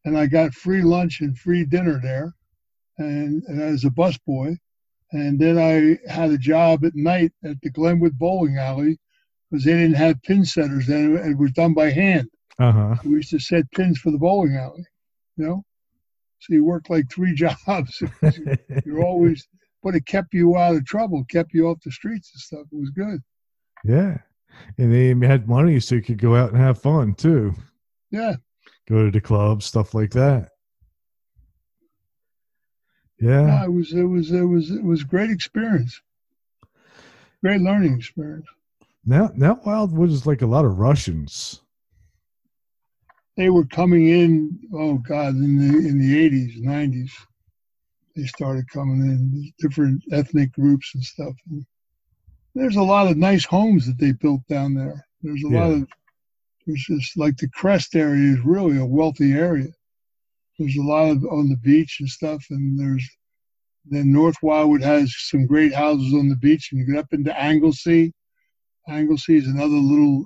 and 0.05 0.17
I 0.17 0.25
got 0.25 0.53
free 0.53 0.81
lunch 0.81 1.19
and 1.19 1.37
free 1.37 1.65
dinner 1.65 1.99
there, 2.01 2.33
and, 2.97 3.43
and 3.43 3.61
as 3.61 3.83
a 3.83 3.89
busboy. 3.89 4.57
And 5.11 5.39
then 5.39 5.57
I 5.57 5.97
had 6.11 6.29
a 6.31 6.37
job 6.37 6.85
at 6.85 6.95
night 6.95 7.31
at 7.43 7.59
the 7.61 7.69
Glenwood 7.71 8.17
Bowling 8.19 8.57
Alley 8.57 8.97
because 9.49 9.65
they 9.65 9.73
didn't 9.73 9.95
have 9.95 10.21
pin 10.23 10.45
setters 10.45 10.85
then. 10.87 11.15
It 11.17 11.37
was 11.37 11.51
done 11.51 11.73
by 11.73 11.89
hand. 11.89 12.29
Uh 12.59 12.71
huh. 12.71 12.95
We 13.03 13.11
used 13.15 13.31
to 13.31 13.39
set 13.39 13.71
pins 13.71 13.97
for 13.99 14.11
the 14.11 14.17
bowling 14.17 14.55
alley, 14.55 14.85
you 15.37 15.45
know. 15.45 15.63
So 16.39 16.53
you 16.53 16.63
worked 16.65 16.89
like 16.89 17.09
three 17.09 17.33
jobs. 17.35 18.03
You're 18.85 19.03
always, 19.03 19.47
but 19.81 19.95
it 19.95 20.05
kept 20.05 20.33
you 20.33 20.57
out 20.57 20.75
of 20.75 20.85
trouble, 20.85 21.25
kept 21.29 21.53
you 21.53 21.67
off 21.67 21.79
the 21.83 21.91
streets 21.91 22.31
and 22.33 22.41
stuff. 22.41 22.67
It 22.71 22.75
was 22.79 22.91
good. 22.91 23.21
yeah, 23.83 24.17
and 24.77 24.93
they 24.93 25.27
had 25.27 25.47
money 25.49 25.79
so 25.79 25.95
you 25.95 26.01
could 26.01 26.17
go 26.19 26.35
out 26.35 26.51
and 26.51 26.59
have 26.59 26.81
fun 26.81 27.15
too. 27.15 27.55
Yeah, 28.11 28.35
Go 28.87 29.05
to 29.05 29.11
the 29.11 29.21
club, 29.21 29.63
stuff 29.63 29.93
like 29.93 30.11
that. 30.11 30.49
No, 33.21 33.29
Yeah, 33.29 33.65
it 33.65 33.71
was, 33.71 33.93
it 33.93 34.03
was, 34.03 34.31
it 34.31 34.43
was, 34.43 34.71
it 34.71 34.83
was 34.83 35.03
great 35.03 35.29
experience. 35.29 36.01
Great 37.41 37.61
learning 37.61 37.95
experience. 37.95 38.45
now 39.05 39.31
now 39.35 39.59
Wildwood 39.65 40.09
is 40.09 40.25
like 40.25 40.41
a 40.41 40.45
lot 40.47 40.65
of 40.65 40.77
Russians. 40.77 41.61
They 43.37 43.49
were 43.49 43.65
coming 43.65 44.09
in. 44.09 44.59
Oh 44.73 44.97
God, 44.97 45.35
in 45.35 45.57
the 45.57 45.87
in 45.87 45.99
the 45.99 46.19
eighties, 46.19 46.59
nineties, 46.59 47.13
they 48.15 48.25
started 48.25 48.69
coming 48.69 49.01
in 49.01 49.53
different 49.59 50.03
ethnic 50.11 50.51
groups 50.51 50.91
and 50.93 51.03
stuff. 51.03 51.33
And 51.49 51.65
there's 52.55 52.75
a 52.75 52.83
lot 52.83 53.07
of 53.07 53.15
nice 53.15 53.45
homes 53.45 53.85
that 53.87 53.97
they 53.97 54.11
built 54.11 54.45
down 54.49 54.73
there. 54.73 55.05
There's 55.21 55.43
a 55.43 55.47
lot 55.47 55.71
of 55.71 55.87
there's 56.67 56.83
just 56.85 57.17
like 57.17 57.37
the 57.37 57.47
Crest 57.49 57.95
area 57.95 58.33
is 58.33 58.41
really 58.43 58.77
a 58.77 58.85
wealthy 58.85 59.31
area. 59.31 59.69
There's 60.59 60.77
a 60.77 60.81
lot 60.81 61.09
of 61.09 61.23
on 61.25 61.49
the 61.49 61.57
beach 61.57 61.97
and 61.99 62.09
stuff, 62.09 62.45
and 62.51 62.79
there's 62.79 63.07
then 63.85 64.11
North 64.11 64.35
Wildwood 64.43 64.83
has 64.83 65.15
some 65.17 65.47
great 65.47 65.73
houses 65.73 66.13
on 66.13 66.29
the 66.29 66.35
beach, 66.35 66.69
and 66.71 66.79
you 66.79 66.85
get 66.85 66.99
up 66.99 67.11
into 67.11 67.35
Anglesea. 67.41 68.11
Anglesea 68.87 69.37
is 69.37 69.47
another 69.47 69.69
little 69.69 70.25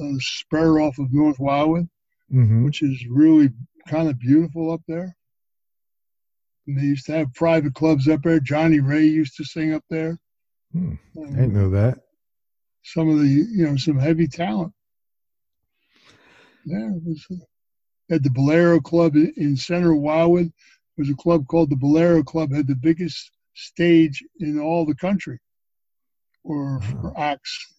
uh, 0.00 0.16
spur 0.18 0.80
off 0.80 0.98
of 0.98 1.12
North 1.12 1.38
Wildwood 1.38 1.88
hmm 2.32 2.64
which 2.64 2.82
is 2.82 3.06
really 3.10 3.50
kind 3.86 4.08
of 4.08 4.18
beautiful 4.18 4.72
up 4.72 4.80
there. 4.88 5.14
And 6.66 6.78
they 6.78 6.84
used 6.84 7.06
to 7.06 7.12
have 7.12 7.34
private 7.34 7.74
clubs 7.74 8.08
up 8.08 8.22
there. 8.22 8.40
Johnnie 8.40 8.80
Ray 8.80 9.04
used 9.04 9.36
to 9.36 9.44
sing 9.44 9.74
up 9.74 9.82
there. 9.90 10.18
Hmm. 10.72 10.94
I 11.20 11.26
didn't 11.26 11.54
know 11.54 11.70
that. 11.70 11.98
some 12.84 13.08
of 13.10 13.18
the 13.18 13.26
you 13.26 13.66
know 13.66 13.76
some 13.76 13.98
heavy 13.98 14.28
talent. 14.28 14.72
Yeah, 16.64 16.86
it 16.86 17.02
was, 17.04 17.26
at 18.12 18.22
the 18.22 18.30
Bolero 18.30 18.78
Club 18.78 19.16
in, 19.16 19.56
center 19.56 19.94
Wildwood. 19.94 20.52
There 20.96 21.02
was 21.02 21.10
a 21.10 21.14
club 21.14 21.46
called 21.48 21.70
the 21.70 21.76
Bolero 21.76 22.22
Club. 22.22 22.52
Had 22.52 22.66
the 22.66 22.76
biggest 22.76 23.30
stage 23.54 24.22
in 24.40 24.60
all 24.60 24.84
the 24.84 24.94
country, 24.94 25.38
or 26.44 26.80
mm-hmm. 26.80 27.00
for 27.00 27.18
acts. 27.18 27.74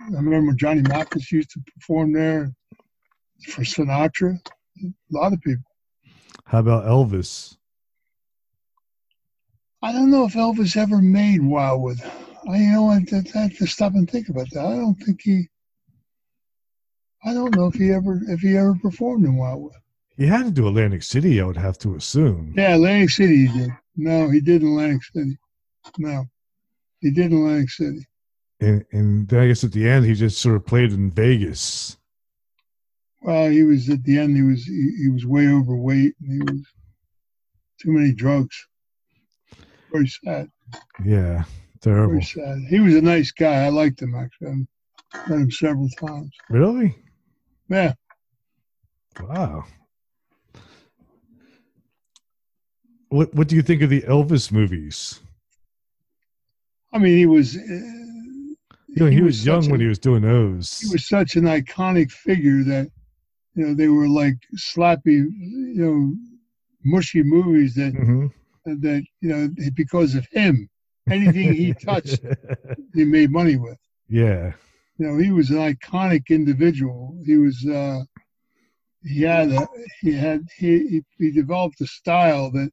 I 0.00 0.16
remember 0.16 0.52
Johnny 0.52 0.82
Mathis 0.82 1.32
used 1.32 1.50
to 1.50 1.60
perform 1.74 2.12
there 2.12 2.52
for 3.48 3.62
Sinatra. 3.62 4.38
A 4.82 4.92
lot 5.10 5.32
of 5.32 5.40
people. 5.40 5.64
How 6.46 6.58
about 6.58 6.84
Elvis? 6.84 7.56
I 9.82 9.92
don't 9.92 10.10
know 10.10 10.24
if 10.24 10.34
Elvis 10.34 10.76
ever 10.76 11.00
made 11.00 11.42
Wildwood. 11.42 11.98
I 12.48 12.56
you 12.58 12.72
know 12.72 12.88
I 12.90 12.94
have 12.94 13.06
to- 13.06 13.38
I 13.38 13.42
have 13.42 13.56
to 13.58 13.66
stop 13.66 13.94
and 13.94 14.10
think 14.10 14.28
about 14.28 14.50
that. 14.50 14.66
I 14.66 14.76
don't 14.76 14.96
think 14.96 15.20
he. 15.22 15.48
I 17.24 17.32
don't 17.32 17.54
know 17.54 17.66
if 17.66 17.74
he 17.74 17.90
ever 17.92 18.20
if 18.28 18.40
he 18.40 18.56
ever 18.56 18.74
performed 18.74 19.24
in 19.24 19.36
Wildwood. 19.36 19.72
He 20.16 20.26
had 20.26 20.44
to 20.44 20.50
do 20.50 20.68
Atlantic 20.68 21.02
City, 21.02 21.40
I 21.40 21.44
would 21.44 21.56
have 21.56 21.78
to 21.78 21.96
assume. 21.96 22.54
Yeah, 22.56 22.74
Atlantic 22.74 23.10
City 23.10 23.46
he 23.46 23.58
did. 23.58 23.70
No, 23.96 24.28
he 24.28 24.40
did 24.40 24.62
Atlantic 24.62 25.02
City. 25.04 25.38
No, 25.98 26.24
he 27.00 27.10
did 27.10 27.32
Atlantic 27.32 27.70
City. 27.70 28.06
And, 28.60 28.84
and 28.92 29.28
then 29.28 29.40
I 29.40 29.48
guess 29.48 29.64
at 29.64 29.72
the 29.72 29.88
end, 29.88 30.04
he 30.04 30.14
just 30.14 30.40
sort 30.40 30.56
of 30.56 30.66
played 30.66 30.92
in 30.92 31.10
Vegas. 31.10 31.96
Well, 33.22 33.50
he 33.50 33.62
was 33.62 33.88
at 33.88 34.04
the 34.04 34.18
end. 34.18 34.36
He 34.36 34.42
was 34.42 34.64
he, 34.64 34.96
he 35.02 35.08
was 35.08 35.26
way 35.26 35.48
overweight. 35.48 36.14
And 36.20 36.32
he 36.32 36.52
was 36.52 36.62
too 37.80 37.90
many 37.90 38.12
drugs. 38.12 38.66
Very 39.90 40.08
sad. 40.08 40.50
Yeah, 41.04 41.44
terrible. 41.80 42.12
Very 42.12 42.22
sad. 42.22 42.58
He 42.68 42.80
was 42.80 42.94
a 42.94 43.02
nice 43.02 43.32
guy. 43.32 43.64
I 43.64 43.68
liked 43.70 44.02
him 44.02 44.14
actually. 44.14 44.66
I've 45.14 45.28
met 45.28 45.40
him 45.40 45.50
several 45.50 45.88
times. 45.90 46.30
Really? 46.50 46.94
Yeah. 47.68 47.92
Wow. 49.20 49.64
What 53.08 53.34
What 53.34 53.48
do 53.48 53.56
you 53.56 53.62
think 53.62 53.82
of 53.82 53.90
the 53.90 54.02
Elvis 54.02 54.50
movies? 54.52 55.20
I 56.92 56.98
mean, 56.98 57.16
he 57.18 57.26
was. 57.26 57.56
Uh, 57.56 57.60
You 58.96 59.00
know, 59.04 59.06
he, 59.10 59.22
was, 59.22 59.44
young 59.44 59.62
such 59.62 59.70
when 59.72 59.80
a- 59.80 59.84
he 59.84 59.88
was 59.88 59.98
doing 59.98 60.22
those. 60.22 60.78
He 60.80 60.88
was 60.92 61.08
such 61.08 61.34
an 61.34 61.44
iconic 61.44 62.12
figure 62.12 62.62
that, 62.62 62.88
you 63.56 63.66
know, 63.66 63.74
they 63.74 63.88
were 63.88 64.06
like 64.08 64.36
slappy, 64.56 65.16
you 65.76 65.82
know, 65.84 66.14
mushy 66.84 67.22
movies 67.24 67.74
that 67.74 67.92
Mhm. 67.94 68.30
that 68.66 69.02
you 69.20 69.28
know 69.30 69.48
because 69.74 70.14
of 70.14 70.24
him, 70.30 70.68
anything 71.10 71.52
he 71.54 71.72
touched, 71.74 72.20
he 72.94 73.04
made 73.04 73.30
money 73.30 73.56
with. 73.56 73.78
yeah. 74.08 74.52
You 74.98 75.06
know, 75.06 75.18
he 75.18 75.32
was 75.32 75.50
an 75.50 75.56
iconic 75.56 76.28
individual. 76.28 77.16
He 77.24 77.36
was. 77.36 77.64
uh 77.66 78.00
He 79.02 79.22
had 79.22 79.50
a. 79.50 79.66
He 80.00 80.12
had. 80.12 80.46
He 80.56 80.78
he, 80.88 81.02
he 81.18 81.30
developed 81.32 81.80
a 81.80 81.86
style 81.86 82.50
that, 82.52 82.70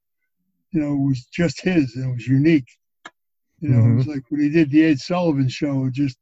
you 0.71 0.81
know, 0.81 0.95
was 0.95 1.25
just 1.25 1.61
his 1.61 1.95
and 1.95 2.11
it 2.11 2.13
was 2.13 2.27
unique. 2.27 2.69
You 3.59 3.69
know, 3.69 3.91
it 3.91 3.95
was 3.95 4.07
like 4.07 4.23
when 4.29 4.41
he 4.41 4.49
did 4.49 4.71
the 4.71 4.85
Ed 4.85 4.99
Sullivan 4.99 5.49
show. 5.49 5.85
It 5.85 5.93
just 5.93 6.17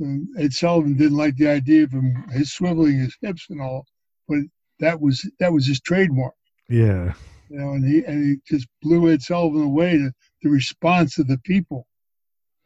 um, 0.00 0.28
Ed 0.38 0.52
Sullivan 0.52 0.96
didn't 0.96 1.16
like 1.16 1.36
the 1.36 1.48
idea 1.48 1.84
of 1.84 1.92
him 1.92 2.24
his 2.30 2.52
swiveling 2.52 3.00
his 3.00 3.16
hips 3.20 3.46
and 3.50 3.60
all, 3.60 3.84
but 4.28 4.38
that 4.80 5.00
was 5.00 5.28
that 5.38 5.52
was 5.52 5.66
his 5.66 5.80
trademark. 5.80 6.34
Yeah. 6.68 7.14
You 7.48 7.58
know, 7.58 7.72
and 7.72 7.84
he 7.84 8.04
and 8.04 8.24
he 8.24 8.36
just 8.46 8.68
blew 8.80 9.10
Ed 9.10 9.22
Sullivan 9.22 9.62
away. 9.62 9.98
To 9.98 10.12
the 10.42 10.50
response 10.50 11.18
of 11.18 11.28
the 11.28 11.38
people 11.38 11.86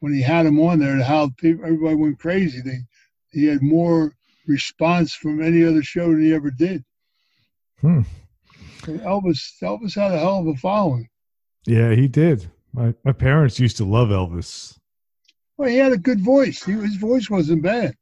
when 0.01 0.13
he 0.13 0.23
had 0.23 0.47
him 0.47 0.61
on 0.61 0.79
there, 0.79 1.03
how 1.03 1.31
people 1.39 1.65
everybody 1.65 1.95
went 1.95 2.19
crazy. 2.19 2.61
They 2.61 2.79
he 3.33 3.47
had 3.47 3.63
more 3.63 4.13
response 4.47 5.15
from 5.15 5.43
any 5.43 5.65
other 5.65 5.83
show 5.83 6.11
than 6.11 6.23
he 6.23 6.35
ever 6.35 6.51
did. 6.51 6.85
Hmm. 7.81 8.03
And 8.87 9.01
Elvis 9.01 9.41
Elvis 9.63 9.95
had 9.95 10.13
a 10.13 10.19
hell 10.19 10.41
of 10.41 10.47
a 10.47 10.55
following. 10.57 11.09
Yeah, 11.67 11.95
he 11.95 12.09
did. 12.09 12.51
My 12.73 12.95
my 13.05 13.13
parents 13.13 13.59
used 13.59 13.77
to 13.79 13.85
love 13.85 14.09
Elvis. 14.09 14.79
Well, 15.57 15.69
he 15.69 15.77
had 15.77 15.93
a 15.93 15.99
good 15.99 16.21
voice. 16.21 16.63
He, 16.63 16.73
his 16.73 16.97
voice 16.97 17.31
wasn't 17.31 17.63
bad. 17.63 17.95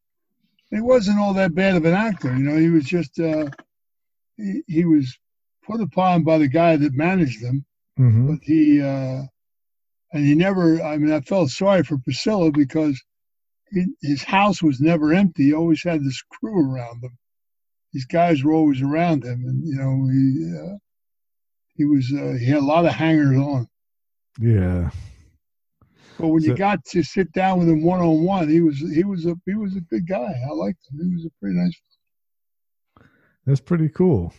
He 0.71 0.81
wasn't 0.81 1.21
all 1.21 1.35
that 1.35 1.55
bad 1.55 1.77
of 1.77 1.85
an 1.85 1.95
actor. 1.95 2.37
You 2.37 2.43
know, 2.43 2.57
he 2.57 2.69
was 2.69 2.85
just 2.85 3.19
uh, 3.21 3.49
he, 4.37 4.63
he 4.67 4.85
was 4.85 5.17
put 5.65 5.81
upon 5.81 6.25
by 6.25 6.39
the 6.39 6.49
guy 6.49 6.77
that 6.77 6.93
managed 6.95 7.41
him, 7.41 7.65
hmm 7.97 8.27
but 8.27 8.39
he 8.43 8.83
uh, 8.83 9.23
and 10.15 10.25
he 10.25 10.35
never. 10.35 10.81
I 10.81 10.97
mean, 10.97 11.13
I 11.13 11.21
felt 11.21 11.51
sorry 11.51 11.83
for 11.83 11.99
Priscilla 11.99 12.51
because 12.51 12.99
he, 13.71 13.85
his 14.01 14.23
house 14.23 14.63
was 14.63 14.81
never 14.81 15.13
empty. 15.13 15.45
He 15.45 15.53
always 15.53 15.83
had 15.83 16.03
this 16.03 16.23
crew 16.23 16.73
around 16.73 17.03
him. 17.05 17.19
These 17.93 18.07
guys 18.07 18.43
were 18.43 18.53
always 18.53 18.81
around 18.81 19.25
him, 19.25 19.45
and 19.45 19.67
you 19.67 19.77
know, 19.77 20.09
he 20.11 20.59
uh, 20.59 20.79
he 21.75 21.85
was 21.85 22.11
uh, 22.17 22.39
he 22.39 22.47
had 22.47 22.59
a 22.63 22.65
lot 22.65 22.87
of 22.87 22.93
hangers 22.93 23.37
on. 23.37 23.69
Yeah. 24.41 24.91
But 26.19 26.29
when 26.29 26.43
So- 26.43 26.49
you 26.53 26.57
got 26.57 26.85
to 26.87 27.03
sit 27.03 27.33
down 27.33 27.59
with 27.59 27.69
him 27.69 27.83
one 27.83 28.01
on 28.01 28.23
one, 28.25 28.49
he 28.49 28.61
was 28.61 28.79
he 28.79 29.05
was 29.05 29.27
a 29.27 29.35
he 29.47 29.55
was 29.55 29.75
a 29.77 29.81
good 29.81 30.09
guy. 30.09 30.33
I 30.49 30.53
liked 30.53 30.79
him. 30.91 31.07
He 31.09 31.15
was 31.15 31.27
a 31.27 31.31
pretty 31.41 31.57
nice. 31.57 31.81
That's 33.47 33.61
pretty 33.61 33.89
cool. 33.89 34.33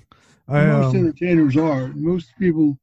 I 0.47 0.65
most 0.65 0.95
um, 0.95 1.01
entertainers 1.01 1.57
are. 1.57 1.89
Most 1.89 2.31
people 2.39 2.77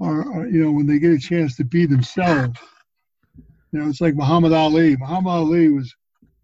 are, 0.00 0.32
are, 0.32 0.46
you 0.46 0.64
know, 0.64 0.72
when 0.72 0.86
they 0.86 0.98
get 0.98 1.12
a 1.12 1.18
chance 1.18 1.56
to 1.56 1.64
be 1.64 1.86
themselves. 1.86 2.58
You 3.72 3.80
know, 3.80 3.88
it's 3.88 4.00
like 4.00 4.14
Muhammad 4.14 4.52
Ali. 4.52 4.96
Muhammad 4.96 5.32
Ali 5.32 5.68
was 5.68 5.94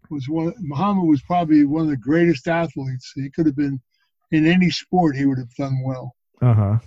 was 0.09 0.29
one. 0.29 0.53
Muhammad 0.59 1.05
was 1.07 1.21
probably 1.23 1.65
one 1.65 1.83
of 1.83 1.89
the 1.89 1.97
greatest 1.97 2.47
athletes. 2.47 3.11
He 3.15 3.29
could 3.29 3.45
have 3.45 3.55
been 3.55 3.79
in 4.31 4.47
any 4.47 4.69
sport. 4.69 5.15
He 5.15 5.25
would 5.25 5.37
have 5.37 5.53
done 5.55 5.83
well. 5.83 6.15
uh 6.41 6.53
huh. 6.53 6.77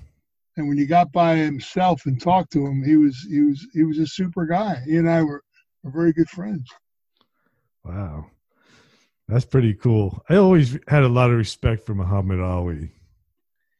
And 0.56 0.68
when 0.68 0.78
you 0.78 0.86
got 0.86 1.12
by 1.12 1.36
himself 1.36 2.06
and 2.06 2.20
talked 2.20 2.52
to 2.52 2.66
him, 2.66 2.82
he 2.82 2.96
was 2.96 3.18
he 3.28 3.40
was 3.42 3.66
he 3.72 3.84
was 3.84 3.98
a 3.98 4.06
super 4.06 4.46
guy. 4.46 4.82
He 4.86 4.96
and 4.96 5.08
I 5.08 5.22
were, 5.22 5.42
were 5.82 5.90
very 5.90 6.12
good 6.12 6.28
friends. 6.28 6.68
Wow. 7.84 8.26
That's 9.28 9.44
pretty 9.44 9.74
cool. 9.74 10.24
I 10.28 10.36
always 10.36 10.76
had 10.88 11.04
a 11.04 11.08
lot 11.08 11.30
of 11.30 11.36
respect 11.36 11.86
for 11.86 11.94
Muhammad 11.94 12.40
Ali. 12.40 12.90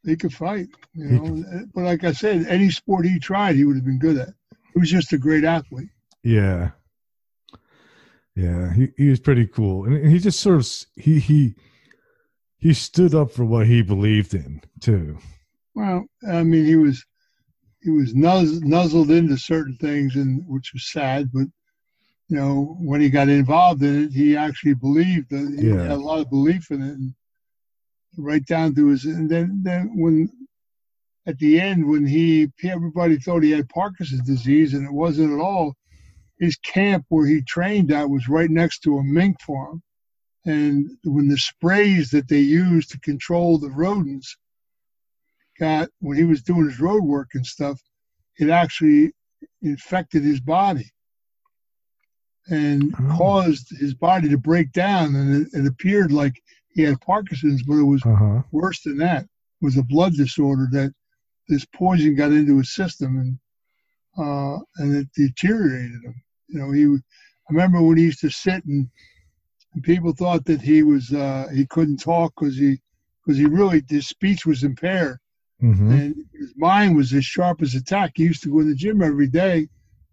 He 0.05 0.17
could 0.17 0.33
fight, 0.33 0.69
you 0.95 1.05
know. 1.07 1.45
Eh, 1.53 1.65
but 1.75 1.85
like 1.85 2.05
I 2.05 2.13
said, 2.13 2.47
any 2.47 2.71
sport 2.71 3.07
he 3.07 3.19
tried, 3.19 3.57
he 3.57 3.65
would 3.65 3.77
have 3.77 3.85
been 3.85 3.99
good 3.99 4.17
at. 4.17 4.31
He 4.73 4.81
was 4.81 4.91
just 4.91 5.13
a 5.13 5.19
great 5.19 5.45
athlete. 5.45 5.91
Yeah. 6.23 6.71
Yeah, 8.35 8.73
he, 8.73 8.89
he 8.97 9.09
was 9.09 9.21
pretty 9.21 9.47
cool. 9.47 9.85
And 9.85 10.07
he 10.11 10.19
just 10.19 10.41
sort 10.41 10.61
of 10.61 10.69
he 10.97 11.19
he 11.19 11.55
he 12.59 12.73
stood 12.73 13.15
up 13.15 13.31
for 13.31 13.45
what 13.45 13.67
he 13.67 13.83
believed 13.83 14.33
in 14.35 14.63
too. 14.81 15.19
Well, 15.75 16.07
I 16.27 16.43
mean, 16.43 16.65
he 16.65 16.77
was 16.77 17.05
he 17.83 17.91
was 17.91 18.15
nuzz, 18.15 18.63
nuzzled 18.63 19.11
into 19.11 19.37
certain 19.37 19.77
things, 19.77 20.17
and 20.17 20.43
which 20.47 20.73
was 20.73 20.91
sad. 20.91 21.31
But 21.33 21.49
you 22.29 22.37
know, 22.37 22.77
when 22.81 23.01
he 23.01 23.11
got 23.11 23.29
involved 23.29 23.83
in 23.83 24.05
it, 24.05 24.13
he 24.13 24.37
actually 24.37 24.75
believed 24.75 25.31
that 25.31 25.57
he 25.59 25.69
Yeah. 25.69 25.83
had 25.83 25.91
a 25.93 25.97
lot 25.97 26.21
of 26.21 26.31
belief 26.31 26.71
in 26.71 26.81
it, 26.83 26.93
and 26.97 27.15
right 28.17 28.45
down 28.45 28.75
to 28.75 28.89
his. 28.89 29.05
And 29.05 29.29
then, 29.29 29.61
then 29.63 29.93
when 29.97 30.31
at 31.27 31.39
the 31.39 31.61
end, 31.61 31.87
when 31.87 32.07
he 32.07 32.51
everybody 32.65 33.19
thought 33.19 33.43
he 33.43 33.51
had 33.51 33.69
Parkinson's 33.69 34.27
disease, 34.27 34.75
and 34.75 34.87
it 34.87 34.93
wasn't 34.93 35.33
at 35.33 35.41
all. 35.41 35.77
His 36.39 36.57
camp 36.57 37.05
where 37.11 37.27
he 37.27 37.43
trained 37.43 37.93
at 37.93 38.09
was 38.09 38.27
right 38.27 38.51
next 38.51 38.79
to 38.81 38.97
a 38.97 39.05
mink 39.05 39.39
farm, 39.43 39.83
and 40.47 40.91
when 41.05 41.29
the 41.29 41.37
sprays 41.37 42.11
that 42.11 42.29
they 42.29 42.41
used 42.41 42.91
to 42.93 43.01
control 43.01 43.59
the 43.59 43.69
rodents 43.71 44.37
got 45.59 45.91
when 46.01 46.17
he 46.17 46.25
was 46.25 46.43
doing 46.43 46.65
his 46.65 46.81
road 46.81 47.05
work 47.05 47.29
and 47.35 47.45
stuff, 47.45 47.79
it 48.39 48.49
actually 48.49 49.13
infected 49.61 50.23
his 50.23 50.41
body 50.41 50.91
and 52.49 52.95
Oh. 52.99 53.17
caused 53.19 53.69
his 53.79 53.95
body 53.95 54.31
to 54.31 54.39
break 54.39 54.73
down. 54.73 55.15
And 55.15 55.47
it, 55.47 55.59
it 55.59 55.67
appeared 55.67 56.11
like 56.11 56.43
he 56.75 56.83
had 56.83 57.01
Parkinson's, 57.01 57.63
but 57.63 57.79
it 57.79 57.85
was 57.85 58.03
Uh 58.05 58.15
huh. 58.15 58.43
worse 58.53 58.83
than 58.83 58.99
that. 58.99 59.25
It 59.25 59.65
was 59.65 59.77
a 59.77 59.83
blood 59.83 60.15
disorder 60.15 60.69
that 60.73 60.93
this 61.49 61.65
poison 61.67 62.15
got 62.15 62.33
into 62.33 62.59
his 62.59 62.75
system 62.75 63.19
and 63.19 63.39
uh, 64.19 64.59
and 64.77 64.97
it 64.97 65.09
deteriorated 65.15 66.03
him. 66.05 66.15
You 66.49 66.59
know, 66.61 66.71
he. 66.73 66.85
I 66.87 67.53
remember 67.53 67.83
when 67.83 67.97
he 67.97 68.05
used 68.05 68.21
to 68.21 68.31
sit 68.31 68.65
and, 68.65 68.89
and 69.75 69.83
people 69.83 70.13
thought 70.13 70.45
that 70.47 70.61
he 70.61 70.83
was 70.83 71.13
uh, 71.13 71.49
he 71.55 71.67
couldn't 71.67 71.99
talk 71.99 72.33
because 72.39 72.57
he 72.57 72.81
because 73.25 73.39
he 73.39 73.47
really 73.47 73.83
his 73.89 74.09
speech 74.09 74.47
was 74.47 74.63
impaired 74.65 75.19
hmm 75.61 75.93
and 75.93 76.15
his 76.33 76.53
mind 76.57 76.97
was 76.97 77.13
as 77.13 77.25
sharp 77.25 77.63
as 77.63 77.75
a 77.75 77.83
tack. 77.83 78.13
He 78.15 78.25
used 78.25 78.43
to 78.45 78.51
go 78.51 78.61
in 78.61 78.69
the 78.69 78.75
gym 78.75 79.03
every 79.03 79.29
day 79.29 79.69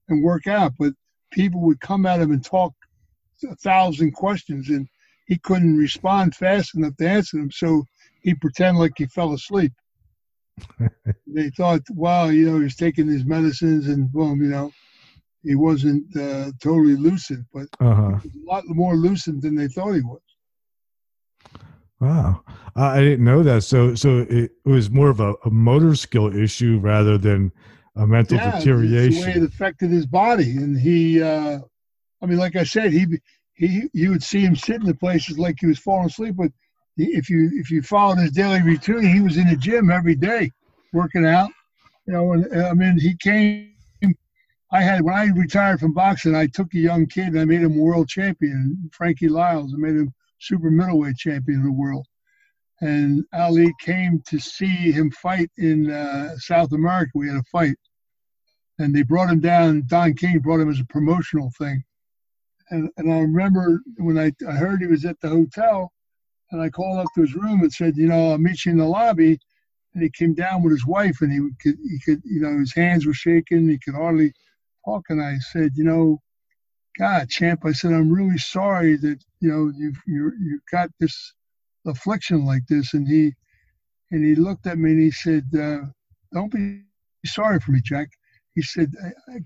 and 0.09 0.23
work 0.23 0.47
out, 0.47 0.73
but 0.79 0.93
people 1.31 1.61
would 1.61 1.79
come 1.79 2.05
at 2.05 2.21
him 2.21 2.31
and 2.31 2.43
talk 2.43 2.73
a 3.49 3.55
thousand 3.55 4.11
questions, 4.13 4.69
and 4.69 4.87
he 5.27 5.37
couldn't 5.37 5.77
respond 5.77 6.35
fast 6.35 6.75
enough 6.75 6.95
to 6.97 7.07
answer 7.07 7.37
them. 7.37 7.51
So 7.51 7.85
he 8.21 8.33
pretended 8.33 8.79
like 8.79 8.93
he 8.97 9.05
fell 9.05 9.33
asleep. 9.33 9.73
they 11.27 11.49
thought, 11.51 11.81
wow, 11.91 12.25
you 12.25 12.49
know, 12.49 12.57
he 12.57 12.63
was 12.63 12.75
taking 12.75 13.07
his 13.07 13.25
medicines 13.25 13.87
and 13.87 14.11
boom, 14.11 14.41
you 14.41 14.49
know, 14.49 14.71
he 15.43 15.55
wasn't 15.55 16.05
uh, 16.15 16.51
totally 16.61 16.95
lucid, 16.95 17.45
but 17.53 17.67
Uh-huh. 17.79 18.19
a 18.23 18.51
lot 18.51 18.63
more 18.67 18.95
lucid 18.95 19.41
than 19.41 19.55
they 19.55 19.67
thought 19.67 19.93
he 19.93 20.01
was. 20.01 20.21
Wow. 21.99 22.43
I 22.75 22.99
didn't 22.99 23.25
know 23.25 23.43
that. 23.43 23.63
So 23.63 23.95
so 23.95 24.25
it 24.29 24.51
was 24.65 24.89
more 24.91 25.09
of 25.09 25.19
a, 25.19 25.33
a 25.45 25.49
motor 25.49 25.95
skill 25.95 26.33
issue 26.35 26.79
rather 26.81 27.17
than 27.17 27.51
a 27.95 28.05
mental 28.05 28.37
yeah, 28.37 28.57
it's 28.57 28.63
the 28.65 29.21
way 29.31 29.31
it 29.37 29.43
affected 29.43 29.89
his 29.89 30.05
body, 30.05 30.57
and 30.57 30.79
he, 30.79 31.21
uh, 31.23 31.59
I 32.21 32.25
mean, 32.27 32.37
like 32.37 32.55
I 32.55 32.63
said, 32.63 32.93
he 32.93 33.07
he 33.57 33.89
you 33.93 34.11
would 34.11 34.23
see 34.23 34.41
him 34.41 34.55
sitting 34.55 34.87
in 34.87 34.97
places 34.97 35.37
like 35.37 35.57
he 35.59 35.65
was 35.65 35.79
falling 35.79 36.07
asleep, 36.07 36.35
but 36.37 36.51
if 36.97 37.29
you 37.29 37.49
if 37.53 37.69
you 37.69 37.81
followed 37.81 38.19
his 38.19 38.31
daily 38.31 38.61
routine, 38.61 39.03
he 39.03 39.21
was 39.21 39.37
in 39.37 39.47
the 39.47 39.55
gym 39.55 39.91
every 39.91 40.15
day, 40.15 40.51
working 40.93 41.25
out. 41.25 41.51
You 42.05 42.13
know, 42.13 42.31
and 42.33 42.63
I 42.63 42.73
mean, 42.73 42.99
he 42.99 43.15
came. 43.15 43.73
I 44.71 44.81
had 44.81 45.01
when 45.01 45.15
I 45.15 45.25
retired 45.25 45.79
from 45.79 45.93
boxing, 45.93 46.35
I 46.35 46.47
took 46.47 46.73
a 46.73 46.79
young 46.79 47.07
kid 47.07 47.29
and 47.29 47.39
I 47.39 47.45
made 47.45 47.61
him 47.61 47.77
world 47.77 48.09
champion, 48.09 48.89
Frankie 48.93 49.29
Liles. 49.29 49.73
I 49.73 49.77
made 49.77 49.95
him 49.95 50.13
super 50.39 50.69
middleweight 50.69 51.15
champion 51.15 51.59
of 51.59 51.65
the 51.65 51.71
world. 51.71 52.05
And 52.81 53.23
Ali 53.33 53.73
came 53.81 54.21
to 54.27 54.37
see 54.39 54.91
him 54.91 55.09
fight 55.09 55.49
in 55.57 55.89
uh, 55.89 56.35
South 56.37 56.73
America. 56.73 57.11
We 57.15 57.27
had 57.27 57.37
a 57.37 57.43
fight, 57.51 57.75
and 58.77 58.93
they 58.93 59.01
brought 59.01 59.31
him 59.31 59.39
down. 59.39 59.83
Don 59.87 60.13
King 60.13 60.39
brought 60.39 60.59
him 60.59 60.69
as 60.69 60.79
a 60.79 60.85
promotional 60.85 61.51
thing. 61.57 61.83
And, 62.69 62.89
and 62.97 63.11
I 63.11 63.19
remember 63.19 63.81
when 63.97 64.17
I, 64.17 64.31
I 64.47 64.53
heard 64.53 64.81
he 64.81 64.87
was 64.87 65.05
at 65.05 65.19
the 65.21 65.29
hotel, 65.29 65.91
and 66.51 66.61
I 66.61 66.69
called 66.69 66.99
up 66.99 67.07
to 67.15 67.21
his 67.21 67.35
room 67.35 67.61
and 67.61 67.71
said, 67.71 67.97
you 67.97 68.07
know, 68.07 68.31
I'll 68.31 68.37
meet 68.37 68.65
you 68.65 68.71
in 68.71 68.77
the 68.77 68.85
lobby. 68.85 69.37
And 69.93 70.03
he 70.03 70.09
came 70.09 70.33
down 70.33 70.63
with 70.63 70.71
his 70.71 70.85
wife, 70.85 71.21
and 71.21 71.31
he 71.31 71.39
could, 71.61 71.77
he 71.81 71.99
could, 72.05 72.21
you 72.23 72.41
know, 72.41 72.59
his 72.59 72.73
hands 72.73 73.05
were 73.05 73.13
shaking. 73.13 73.69
He 73.69 73.79
could 73.79 73.95
hardly 73.95 74.33
talk. 74.85 75.05
And 75.09 75.21
I 75.21 75.37
said, 75.51 75.71
you 75.75 75.83
know, 75.83 76.21
God, 76.97 77.29
champ, 77.29 77.61
I 77.63 77.73
said, 77.73 77.93
I'm 77.93 78.11
really 78.11 78.39
sorry 78.39 78.97
that 78.97 79.23
you 79.39 79.49
know 79.49 79.71
you've 79.77 80.01
you 80.07 80.31
you've 80.41 80.65
got 80.71 80.89
this 80.99 81.33
affliction 81.85 82.45
like 82.45 82.65
this. 82.67 82.93
And 82.93 83.07
he 83.07 83.33
and 84.11 84.25
he 84.25 84.35
looked 84.35 84.65
at 84.65 84.79
me 84.79 84.91
and 84.91 85.01
he 85.01 85.11
said, 85.11 85.45
uh, 85.53 85.81
"Don't 86.33 86.51
be 86.51 86.81
sorry 87.25 87.59
for 87.59 87.71
me, 87.71 87.81
Jack." 87.83 88.09
He 88.55 88.63
said, 88.63 88.91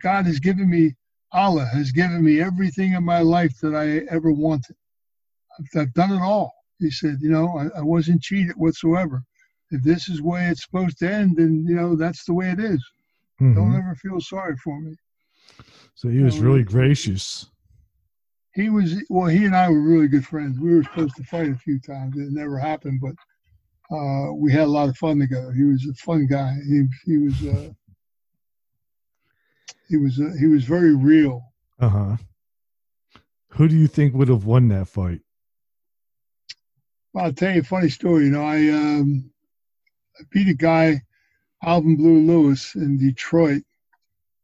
"God 0.01 0.25
has 0.27 0.39
given 0.39 0.69
me, 0.69 0.95
Allah 1.33 1.65
has 1.65 1.91
given 1.91 2.23
me 2.23 2.41
everything 2.41 2.93
in 2.93 3.03
my 3.03 3.19
life 3.19 3.59
that 3.61 3.75
I 3.75 4.05
ever 4.13 4.31
wanted. 4.31 4.75
I've, 5.59 5.81
I've 5.81 5.93
done 5.93 6.11
it 6.11 6.21
all." 6.21 6.53
He 6.79 6.91
said, 6.91 7.17
"You 7.21 7.29
know, 7.29 7.47
I, 7.57 7.79
I 7.79 7.81
wasn't 7.81 8.21
cheated 8.21 8.55
whatsoever. 8.57 9.23
If 9.71 9.83
this 9.83 10.09
is 10.09 10.17
the 10.17 10.23
way 10.23 10.47
it's 10.47 10.63
supposed 10.63 10.99
to 10.99 11.11
end, 11.11 11.37
then 11.37 11.65
you 11.67 11.75
know 11.75 11.95
that's 11.95 12.25
the 12.25 12.33
way 12.33 12.49
it 12.51 12.59
is. 12.59 12.83
Mhm. 13.39 13.55
Don't 13.55 13.75
ever 13.75 13.95
feel 13.95 14.19
sorry 14.19 14.55
for 14.57 14.79
me." 14.81 14.95
So 15.95 16.09
he 16.09 16.19
was 16.19 16.39
really 16.39 16.63
gracious. 16.63 17.47
he 18.53 18.69
was 18.69 19.01
well 19.09 19.27
he 19.27 19.45
and 19.45 19.55
i 19.55 19.69
were 19.69 19.79
really 19.81 20.09
good 20.09 20.25
friends 20.25 20.59
we 20.59 20.73
were 20.75 20.83
supposed 20.83 21.15
to 21.15 21.23
fight 21.23 21.49
a 21.49 21.55
few 21.55 21.79
times 21.79 22.17
it 22.17 22.31
never 22.31 22.57
happened 22.59 22.99
but 22.99 23.15
uh, 23.95 24.33
we 24.33 24.51
had 24.51 24.63
a 24.63 24.75
lot 24.79 24.89
of 24.89 24.97
fun 24.97 25.19
together 25.19 25.51
he 25.53 25.63
was 25.63 25.85
a 25.85 25.93
fun 25.93 26.25
guy 26.27 26.53
he, 26.67 26.85
he 27.05 27.17
was 27.17 27.35
uh, 27.43 27.69
he 29.91 29.97
was 29.97 30.19
uh, 30.19 30.31
he 30.39 30.47
was 30.47 30.63
very 30.63 30.95
real 30.95 31.43
Uh 31.79 31.89
huh. 31.89 32.15
Who 33.55 33.67
do 33.67 33.75
you 33.75 33.87
think 33.87 34.13
would 34.15 34.29
have 34.29 34.45
won 34.45 34.69
that 34.69 34.87
fight? 34.87 35.19
well, 37.13 37.25
i'll 37.25 37.33
tell 37.33 37.53
you 37.53 37.59
a 37.61 37.63
funny 37.63 37.89
story 37.89 38.25
you 38.25 38.31
know 38.31 38.45
i 38.45 38.69
um 38.69 39.29
i 40.17 40.23
beat 40.31 40.47
a 40.47 40.53
guy 40.53 41.01
alvin 41.63 41.95
blue 41.97 42.19
lewis 42.19 42.73
in 42.75 42.97
detroit 42.97 43.63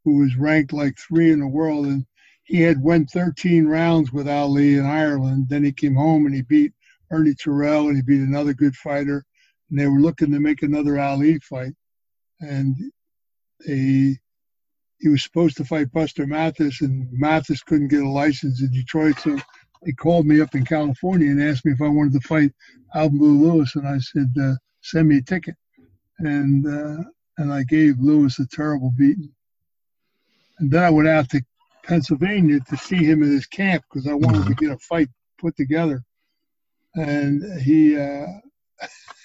who 0.03 0.17
was 0.17 0.35
ranked 0.35 0.73
like 0.73 0.95
three 0.97 1.31
in 1.31 1.39
the 1.39 1.47
world 1.47 1.85
and 1.85 2.05
he 2.43 2.61
had 2.61 2.81
went 2.83 3.09
13 3.11 3.65
rounds 3.67 4.11
with 4.11 4.27
ali 4.27 4.75
in 4.75 4.85
ireland 4.85 5.47
then 5.49 5.63
he 5.63 5.71
came 5.71 5.95
home 5.95 6.25
and 6.25 6.35
he 6.35 6.41
beat 6.41 6.73
ernie 7.11 7.33
terrell 7.35 7.87
and 7.87 7.95
he 7.95 8.01
beat 8.01 8.21
another 8.21 8.53
good 8.53 8.75
fighter 8.75 9.23
and 9.69 9.79
they 9.79 9.87
were 9.87 10.01
looking 10.07 10.31
to 10.31 10.39
make 10.39 10.61
another 10.61 10.99
ali 10.99 11.39
fight 11.39 11.73
and 12.41 12.75
they 13.65 14.17
he 14.99 15.09
was 15.09 15.23
supposed 15.23 15.57
to 15.57 15.65
fight 15.65 15.91
buster 15.91 16.25
mathis 16.25 16.81
and 16.81 17.07
mathis 17.11 17.63
couldn't 17.63 17.89
get 17.89 18.03
a 18.03 18.09
license 18.09 18.61
in 18.61 18.71
detroit 18.71 19.17
so 19.19 19.37
they 19.83 19.91
called 19.91 20.25
me 20.25 20.41
up 20.41 20.55
in 20.55 20.65
california 20.65 21.29
and 21.29 21.41
asked 21.41 21.65
me 21.65 21.71
if 21.71 21.81
i 21.81 21.87
wanted 21.87 22.13
to 22.13 22.27
fight 22.27 22.51
alvin 22.95 23.17
blue 23.17 23.51
lewis 23.51 23.75
and 23.75 23.87
i 23.87 23.97
said 23.99 24.31
uh, 24.41 24.53
send 24.81 25.07
me 25.07 25.17
a 25.17 25.21
ticket 25.21 25.55
and 26.19 26.65
uh, 26.65 27.03
and 27.37 27.53
i 27.53 27.63
gave 27.63 27.99
lewis 27.99 28.39
a 28.39 28.47
terrible 28.47 28.91
beating 28.97 29.31
and 30.59 30.71
then 30.71 30.83
I 30.83 30.89
went 30.89 31.07
out 31.07 31.29
to 31.29 31.41
Pennsylvania 31.83 32.59
to 32.67 32.77
see 32.77 32.97
him 32.97 33.23
in 33.23 33.31
his 33.31 33.45
camp 33.45 33.83
because 33.89 34.07
I 34.07 34.13
wanted 34.13 34.47
to 34.47 34.55
get 34.55 34.71
a 34.71 34.77
fight 34.77 35.09
put 35.39 35.55
together. 35.55 36.03
And 36.95 37.61
he 37.61 37.97
uh, 37.97 38.25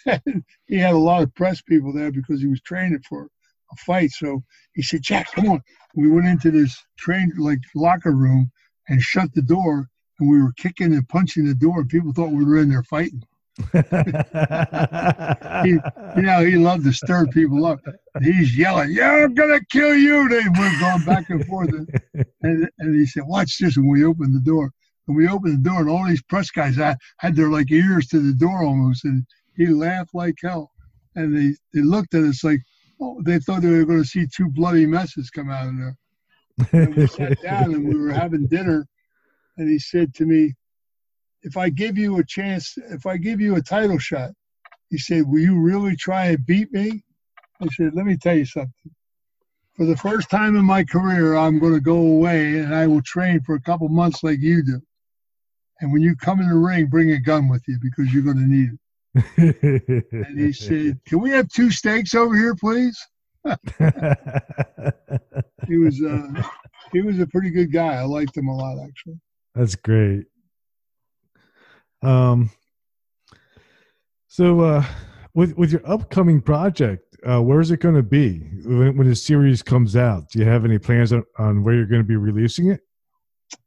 he 0.67 0.77
had 0.77 0.95
a 0.95 0.99
lot 0.99 1.23
of 1.23 1.35
press 1.35 1.63
people 1.63 1.93
there 1.93 2.13
because 2.13 2.41
he 2.41 2.49
was 2.49 2.61
training 2.61 3.03
for 3.09 3.29
a 3.73 3.77
fight. 3.77 4.11
So 4.13 4.43
he 4.75 4.83
said, 4.83 5.03
"Jack, 5.03 5.33
come 5.33 5.49
on." 5.49 5.63
We 5.95 6.09
went 6.09 6.27
into 6.27 6.51
this 6.51 6.77
train 6.99 7.33
like 7.39 7.61
locker 7.75 8.13
room 8.13 8.51
and 8.89 9.01
shut 9.01 9.33
the 9.35 9.43
door, 9.43 9.89
and 10.19 10.31
we 10.31 10.43
were 10.43 10.53
kicking 10.53 10.93
and 10.93 11.09
punching 11.09 11.47
the 11.47 11.55
door. 11.55 11.81
And 11.81 11.89
people 11.89 12.13
thought 12.13 12.31
we 12.31 12.45
were 12.45 12.59
in 12.59 12.69
there 12.69 12.83
fighting. 12.85 13.23
he, 13.73 13.79
You 16.17 16.23
know, 16.23 16.45
he 16.45 16.57
loved 16.57 16.85
to 16.85 16.93
stir 16.93 17.27
people 17.27 17.67
up. 17.67 17.81
He's 18.23 18.57
yelling, 18.57 18.93
"Yeah, 18.93 19.25
I'm 19.25 19.35
gonna 19.35 19.61
kill 19.71 19.95
you!" 19.95 20.29
They 20.29 20.49
were 20.49 20.81
going 20.81 21.05
back 21.05 21.29
and 21.31 21.45
forth, 21.47 21.69
and, 21.69 21.89
and 22.43 22.69
and 22.79 22.95
he 22.95 23.07
said, 23.07 23.25
"Watch 23.27 23.59
this!" 23.59 23.77
And 23.77 23.89
we 23.89 24.05
opened 24.05 24.35
the 24.35 24.41
door, 24.41 24.73
and 25.07 25.17
we 25.17 25.29
opened 25.29 25.55
the 25.59 25.69
door, 25.69 25.81
and 25.81 25.91
all 25.91 26.07
these 26.07 26.23
press 26.23 26.51
guys 26.51 26.77
had, 26.77 26.97
had 27.19 27.37
their 27.37 27.51
like 27.51 27.71
ears 27.71 28.07
to 28.09 28.21
the 28.21 28.33
door 28.33 28.65
almost, 28.65 29.05
and 29.05 29.27
he 29.57 29.67
laughed 29.67 30.15
like 30.15 30.37
hell. 30.43 30.71
And 31.15 31.37
they 31.37 31.55
they 31.75 31.83
looked 31.83 32.15
at 32.15 32.25
us 32.25 32.43
like, 32.43 32.61
Oh, 33.03 33.21
they 33.23 33.39
thought 33.39 33.63
they 33.63 33.71
were 33.71 33.85
going 33.85 34.03
to 34.03 34.09
see 34.09 34.27
two 34.27 34.49
bloody 34.49 34.87
messes 34.87 35.31
come 35.31 35.51
out 35.51 35.69
of 35.69 35.77
there. 35.77 36.85
And 36.85 36.97
we 36.97 37.07
sat 37.07 37.41
down 37.43 37.75
and 37.75 37.87
we 37.87 37.99
were 37.99 38.13
having 38.13 38.47
dinner, 38.47 38.87
and 39.57 39.69
he 39.69 39.79
said 39.79 40.15
to 40.15 40.25
me, 40.25 40.55
"If 41.43 41.57
I 41.57 41.69
give 41.69 41.99
you 41.99 42.19
a 42.19 42.25
chance, 42.25 42.75
if 42.77 43.07
I 43.07 43.17
give 43.17 43.41
you 43.41 43.57
a 43.57 43.63
title 43.63 43.99
shot." 43.99 44.31
He 44.93 44.99
said, 44.99 45.27
Will 45.27 45.41
you 45.41 45.59
really 45.59 45.97
try 45.97 46.27
and 46.27 46.45
beat 46.45 46.71
me? 46.71 47.03
I 47.63 47.67
said, 47.69 47.95
Let 47.95 48.05
me 48.05 48.19
tell 48.19 48.37
you 48.37 48.45
something. 48.45 48.93
For 49.75 49.87
the 49.87 49.97
first 49.97 50.29
time 50.29 50.55
in 50.55 50.67
my 50.67 50.85
career, 50.85 51.35
I'm 51.35 51.59
going 51.59 51.73
to 51.73 51.81
go 51.81 51.97
away 51.97 52.59
and 52.59 52.75
I 52.75 52.87
will 52.87 53.01
train 53.01 53.41
for 53.41 53.55
a 53.55 53.61
couple 53.63 53.89
months 53.89 54.23
like 54.23 54.41
you 54.41 54.63
do. 54.63 54.83
And 55.81 55.95
when 55.95 56.03
you 56.03 56.15
come 56.15 56.41
in 56.41 56.49
the 56.51 56.55
ring, 56.55 56.89
bring 56.89 57.11
a 57.11 57.19
gun 57.19 57.49
with 57.49 57.63
you 57.67 57.79
because 57.81 58.13
you're 58.13 58.23
going 58.23 58.37
to 58.37 58.47
need 58.47 58.75
it. 58.75 58.79
And 59.37 60.39
he 60.39 60.53
said, 60.53 61.01
Can 61.07 61.21
we 61.21 61.31
have 61.31 61.49
two 61.49 61.71
steaks 61.71 62.15
over 62.15 62.37
here, 62.37 62.55
please? 62.55 62.99
He 65.69 65.77
was, 65.77 66.03
uh, 66.03 66.43
he 66.93 67.03
was 67.03 67.21
a 67.21 67.27
pretty 67.27 67.51
good 67.51 67.73
guy. 67.73 67.95
I 67.95 68.03
liked 68.03 68.37
him 68.37 68.49
a 68.49 68.57
lot, 68.57 68.85
actually. 68.85 69.21
That's 69.55 69.77
great. 69.77 70.25
Um, 72.03 72.51
so 74.29 74.61
uh, 74.61 74.85
with 75.35 75.57
with 75.57 75.73
your 75.73 75.89
upcoming 75.89 76.41
project, 76.41 77.17
uh, 77.29 77.41
where 77.41 77.61
is 77.61 77.71
it 77.71 77.81
going 77.81 77.95
to 77.95 78.03
be 78.03 78.39
when, 78.65 78.97
when 78.97 79.09
the 79.09 79.15
series 79.15 79.63
comes 79.63 79.95
out? 79.95 80.31
Do 80.31 80.39
you 80.41 80.45
have 80.47 80.65
any 80.65 80.79
plans 80.79 81.13
on, 81.13 81.23
on 81.39 81.63
where 81.63 81.75
you're 81.75 81.87
going 81.87 82.03
to 82.03 82.09
be 82.09 82.17
releasing 82.17 82.71
it? 82.71 82.81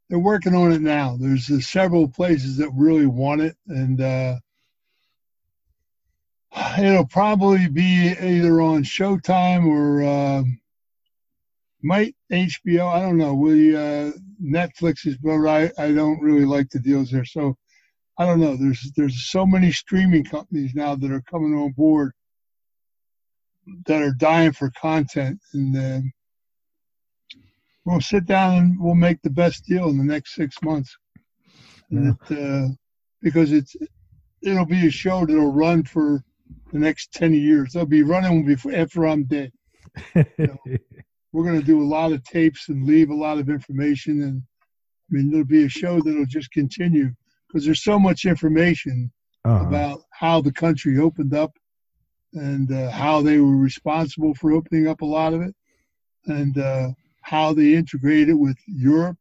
They're 0.09 0.19
working 0.19 0.53
on 0.53 0.71
it 0.71 0.81
now. 0.81 1.17
There's 1.19 1.49
uh, 1.49 1.59
several 1.59 2.07
places 2.07 2.57
that 2.57 2.69
really 2.75 3.07
want 3.07 3.41
it, 3.41 3.55
and 3.67 4.01
uh, 4.01 4.35
it'll 6.79 7.07
probably 7.07 7.67
be 7.67 8.15
either 8.19 8.61
on 8.61 8.83
Showtime 8.83 9.65
or 9.65 10.03
uh, 10.03 10.43
might 11.81 12.15
HBO. 12.31 12.87
I 12.87 12.99
don't 13.01 13.17
know. 13.17 13.33
We 13.33 13.75
uh, 13.75 14.11
Netflix 14.43 15.05
is, 15.05 15.17
but 15.17 15.45
I, 15.47 15.71
I 15.77 15.91
don't 15.91 16.21
really 16.21 16.45
like 16.45 16.69
the 16.69 16.79
deals 16.79 17.11
there. 17.11 17.25
So 17.25 17.57
I 18.17 18.25
don't 18.25 18.39
know. 18.39 18.55
There's 18.55 18.91
there's 18.95 19.29
so 19.29 19.45
many 19.45 19.71
streaming 19.71 20.23
companies 20.23 20.73
now 20.73 20.95
that 20.95 21.11
are 21.11 21.23
coming 21.29 21.53
on 21.53 21.71
board 21.71 22.13
that 23.87 24.01
are 24.01 24.13
dying 24.13 24.51
for 24.51 24.71
content, 24.71 25.39
and 25.53 25.77
uh, 25.77 25.99
we'll 27.83 28.01
sit 28.01 28.25
down 28.25 28.57
and 28.57 28.79
we'll 28.79 28.95
make 28.95 29.21
the 29.21 29.29
best 29.29 29.65
deal 29.65 29.89
in 29.89 29.97
the 29.97 30.03
next 30.03 30.35
six 30.35 30.55
months. 30.61 30.95
And 31.91 32.15
it, 32.29 32.37
uh, 32.37 32.67
because 33.21 33.51
it's 33.51 33.75
it'll 34.41 34.65
be 34.65 34.87
a 34.87 34.91
show 34.91 35.25
that'll 35.25 35.51
run 35.51 35.83
for 35.83 36.23
the 36.75 36.81
next 36.81 37.13
ten 37.13 37.33
years. 37.33 37.71
They'll 37.73 37.85
be 37.85 38.03
running 38.03 38.45
before 38.45 38.73
after 38.75 39.07
I'm 39.07 39.23
dead. 39.23 39.51
We're 41.31 41.43
going 41.43 41.59
to 41.59 41.65
do 41.65 41.81
a 41.81 41.91
lot 41.97 42.11
of 42.11 42.23
tapes 42.23 42.69
and 42.69 42.85
leave 42.85 43.09
a 43.09 43.15
lot 43.15 43.37
of 43.39 43.49
information, 43.49 44.21
and 44.23 44.41
I 44.41 45.09
mean 45.15 45.29
there'll 45.31 45.45
be 45.45 45.65
a 45.65 45.69
show 45.69 46.01
that'll 46.01 46.25
just 46.25 46.51
continue 46.51 47.11
because 47.47 47.65
there's 47.65 47.83
so 47.83 47.97
much 47.99 48.25
information 48.25 49.11
Uh-huh. 49.45 49.65
about 49.67 50.01
how 50.21 50.41
the 50.41 50.51
country 50.51 50.97
opened 50.99 51.33
up 51.33 51.51
and 52.33 52.71
uh, 52.71 52.89
how 52.91 53.21
they 53.21 53.37
were 53.39 53.57
responsible 53.69 54.33
for 54.33 54.51
opening 54.51 54.87
up 54.87 55.01
a 55.01 55.05
lot 55.17 55.33
of 55.35 55.41
it, 55.47 55.53
and 56.25 56.57
uh, 56.57 56.87
how 57.21 57.53
they 57.53 57.69
integrated 57.75 58.35
with 58.45 58.57
Europe, 58.67 59.17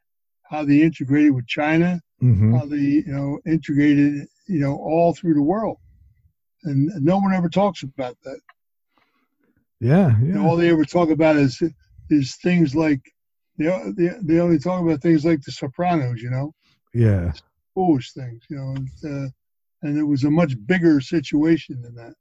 how 0.50 0.64
they 0.64 0.80
integrated 0.88 1.32
with 1.36 1.46
China, 1.46 2.00
hmm 2.20 2.56
how 2.56 2.64
they 2.66 2.86
you 3.06 3.12
know 3.16 3.38
integrated 3.46 4.12
you 4.54 4.60
know 4.64 4.74
all 4.90 5.10
through 5.14 5.34
the 5.34 5.48
world, 5.54 5.78
and 6.64 6.90
no 7.05 7.18
one 7.18 7.33
ever 7.35 7.48
talks 7.48 7.83
about 7.83 8.16
that. 8.24 8.40
Yeah, 9.81 10.18
You 10.20 10.29
know, 10.29 10.42
yeah, 10.42 10.48
all 10.48 10.57
they 10.57 10.70
ever 10.70 10.85
talk 10.85 11.11
about 11.11 11.37
is 11.37 11.62
is 12.11 12.37
things 12.37 12.74
like 12.74 13.00
they 13.59 13.66
they, 13.96 14.11
they 14.22 14.40
only 14.40 14.59
talk 14.59 14.83
about 14.83 15.03
things 15.03 15.24
like 15.24 15.42
The 15.42 15.53
Sopranos, 15.53 16.22
you 16.22 16.31
know, 16.31 16.55
yeah. 16.92 17.33
foolish 17.74 18.12
things, 18.12 18.42
you 18.48 18.57
know, 18.57 18.74
and, 18.77 18.88
uh, 19.05 19.29
and 19.83 19.98
it 19.98 20.05
was 20.05 20.24
a 20.24 20.31
much 20.31 20.55
bigger 20.66 21.00
situation 21.00 21.83
than 21.83 21.94
that, 21.96 22.14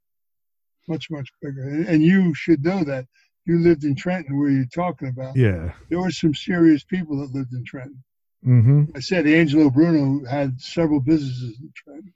much 0.88 1.10
much 1.10 1.30
bigger. 1.40 1.62
And, 1.68 1.86
and 1.86 2.02
you 2.02 2.34
should 2.34 2.62
know 2.64 2.84
that 2.84 3.06
you 3.46 3.58
lived 3.58 3.84
in 3.84 3.94
Trenton, 3.94 4.38
where 4.38 4.50
you're 4.50 4.66
talking 4.66 5.08
about. 5.08 5.36
Yeah. 5.36 5.72
There 5.88 6.00
were 6.00 6.10
some 6.10 6.34
serious 6.34 6.82
people 6.82 7.18
that 7.18 7.34
lived 7.34 7.52
in 7.52 7.64
Trenton. 7.64 8.02
Mm-hmm. 8.46 8.84
I 8.94 9.00
said 9.00 9.26
Angelo 9.26 9.70
Bruno 9.70 10.26
had 10.28 10.60
several 10.60 11.00
businesses 11.00 11.58
in 11.60 11.72
Trenton. 11.74 12.12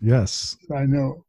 Yes. 0.00 0.56
I 0.74 0.86
know. 0.86 1.24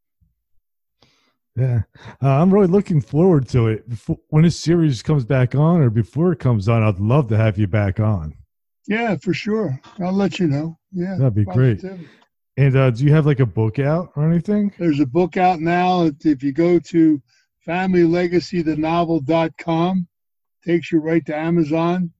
Yeah. 1.60 1.82
Uh, 2.22 2.30
I'm 2.42 2.54
really 2.54 2.68
looking 2.68 3.02
forward 3.02 3.48
to 3.50 3.68
it. 3.68 3.88
Before, 3.90 4.18
when 4.30 4.44
this 4.44 4.58
series 4.60 5.02
comes 5.04 5.26
back 5.26 5.56
on 5.56 5.82
or 5.82 5.90
before 5.90 6.32
it 6.32 6.40
comes 6.40 6.70
on, 6.70 6.84
I'd 6.84 7.00
love 7.00 7.28
to 7.30 7.38
have 7.38 7.58
you 7.58 7.68
back 7.68 8.00
on. 8.00 8.36
Yeah, 8.88 9.16
for 9.18 9.34
sure. 9.34 9.80
I'll 10.02 10.14
let 10.14 10.40
you 10.40 10.48
know. 10.48 10.78
Yeah, 10.92 11.16
That'd 11.18 11.36
be 11.36 11.46
great. 11.46 11.84
And 12.58 12.76
uh, 12.76 12.90
do 12.92 13.04
you 13.06 13.14
have 13.14 13.26
like 13.26 13.40
a 13.40 13.46
book 13.46 13.80
out 13.80 14.12
or 14.16 14.28
anything? 14.30 14.74
There's 14.80 15.00
a 15.00 15.06
book 15.06 15.38
out 15.38 15.60
now. 15.60 16.04
If- 16.06 16.26
If 16.26 16.44
you 16.44 16.52
go 16.54 16.80
to 16.80 17.22
familylegacythenovel.com, 17.68 20.08
takes 20.66 20.92
you 20.92 21.00
right 21.00 21.26
to 21.26 21.36
Amazon. 21.36 22.12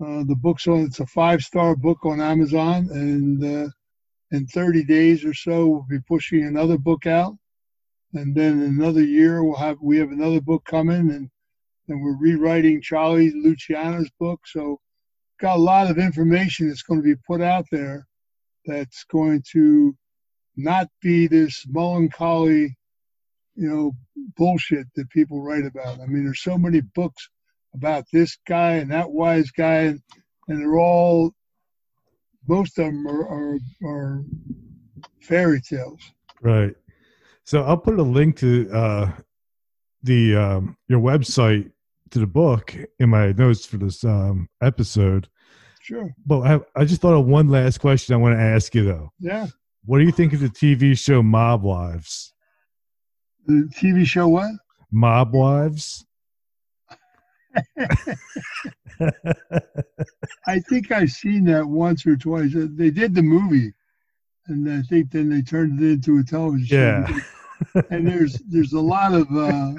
Uh, 0.00 0.24
the 0.24 0.36
book's 0.36 0.66
on. 0.66 0.80
It's 0.80 1.00
a 1.00 1.06
five-star 1.06 1.76
book 1.76 2.04
on 2.04 2.20
Amazon, 2.20 2.88
and 2.90 3.42
uh, 3.42 3.68
in 4.32 4.46
30 4.46 4.84
days 4.84 5.24
or 5.24 5.32
so, 5.32 5.66
we'll 5.68 5.86
be 5.88 6.00
pushing 6.06 6.44
another 6.44 6.76
book 6.76 7.06
out. 7.06 7.34
And 8.14 8.34
then 8.34 8.62
another 8.62 9.02
year, 9.02 9.42
we'll 9.42 9.56
have 9.56 9.78
we 9.82 9.98
have 9.98 10.10
another 10.10 10.40
book 10.40 10.64
coming, 10.64 11.10
and 11.10 11.30
and 11.88 12.02
we're 12.02 12.16
rewriting 12.16 12.80
Charlie 12.80 13.32
Luciano's 13.32 14.10
book. 14.18 14.40
So, 14.46 14.80
got 15.40 15.56
a 15.56 15.60
lot 15.60 15.90
of 15.90 15.98
information 15.98 16.68
that's 16.68 16.82
going 16.82 17.00
to 17.00 17.04
be 17.04 17.20
put 17.26 17.40
out 17.40 17.66
there 17.70 18.06
that's 18.64 19.04
going 19.04 19.42
to 19.52 19.96
not 20.56 20.88
be 21.02 21.26
this 21.26 21.64
melancholy, 21.68 22.76
you 23.54 23.68
know, 23.68 23.92
bullshit 24.36 24.86
that 24.94 25.10
people 25.10 25.42
write 25.42 25.66
about. 25.66 26.00
I 26.00 26.06
mean, 26.06 26.24
there's 26.24 26.42
so 26.42 26.58
many 26.58 26.80
books 26.80 27.28
about 27.74 28.04
this 28.12 28.38
guy 28.46 28.72
and 28.72 28.90
that 28.90 29.10
wise 29.10 29.50
guy, 29.50 29.82
and, 29.82 30.02
and 30.48 30.60
they're 30.60 30.78
all, 30.78 31.32
most 32.48 32.78
of 32.78 32.86
them 32.86 33.06
are, 33.06 33.28
are, 33.28 33.58
are 33.84 34.24
fairy 35.20 35.60
tales. 35.60 36.00
Right. 36.40 36.74
So 37.46 37.62
I'll 37.62 37.78
put 37.78 37.98
a 37.98 38.02
link 38.02 38.36
to 38.38 38.68
uh, 38.72 39.12
the 40.02 40.36
um, 40.36 40.76
your 40.88 41.00
website 41.00 41.70
to 42.10 42.18
the 42.18 42.26
book 42.26 42.74
in 42.98 43.08
my 43.10 43.30
notes 43.32 43.64
for 43.64 43.76
this 43.76 44.02
um, 44.02 44.48
episode. 44.60 45.28
Sure. 45.80 46.12
But 46.26 46.40
I, 46.40 46.60
I 46.74 46.84
just 46.84 47.00
thought 47.00 47.14
of 47.14 47.26
one 47.26 47.48
last 47.48 47.78
question 47.78 48.14
I 48.14 48.18
want 48.18 48.36
to 48.36 48.42
ask 48.42 48.74
you 48.74 48.84
though. 48.84 49.12
Yeah. 49.20 49.46
What 49.84 49.98
do 49.98 50.04
you 50.04 50.10
think 50.10 50.32
of 50.32 50.40
the 50.40 50.48
TV 50.48 50.98
show 50.98 51.22
Mob 51.22 51.62
Wives? 51.62 52.34
The 53.46 53.70
TV 53.72 54.04
show, 54.04 54.26
what? 54.26 54.50
Mob 54.90 55.32
Wives? 55.32 56.04
I 60.48 60.58
think 60.68 60.90
I've 60.90 61.10
seen 61.10 61.44
that 61.44 61.64
once 61.64 62.04
or 62.04 62.16
twice. 62.16 62.50
They 62.54 62.90
did 62.90 63.14
the 63.14 63.22
movie, 63.22 63.72
and 64.48 64.70
I 64.70 64.82
think 64.82 65.10
then 65.10 65.28
they 65.28 65.42
turned 65.42 65.80
it 65.80 65.90
into 65.90 66.18
a 66.18 66.24
television 66.24 66.66
show. 66.66 67.06
yeah. 67.74 67.82
and 67.90 68.06
there's 68.06 68.34
there's 68.48 68.72
a 68.72 68.80
lot 68.80 69.14
of 69.14 69.26
uh, 69.34 69.72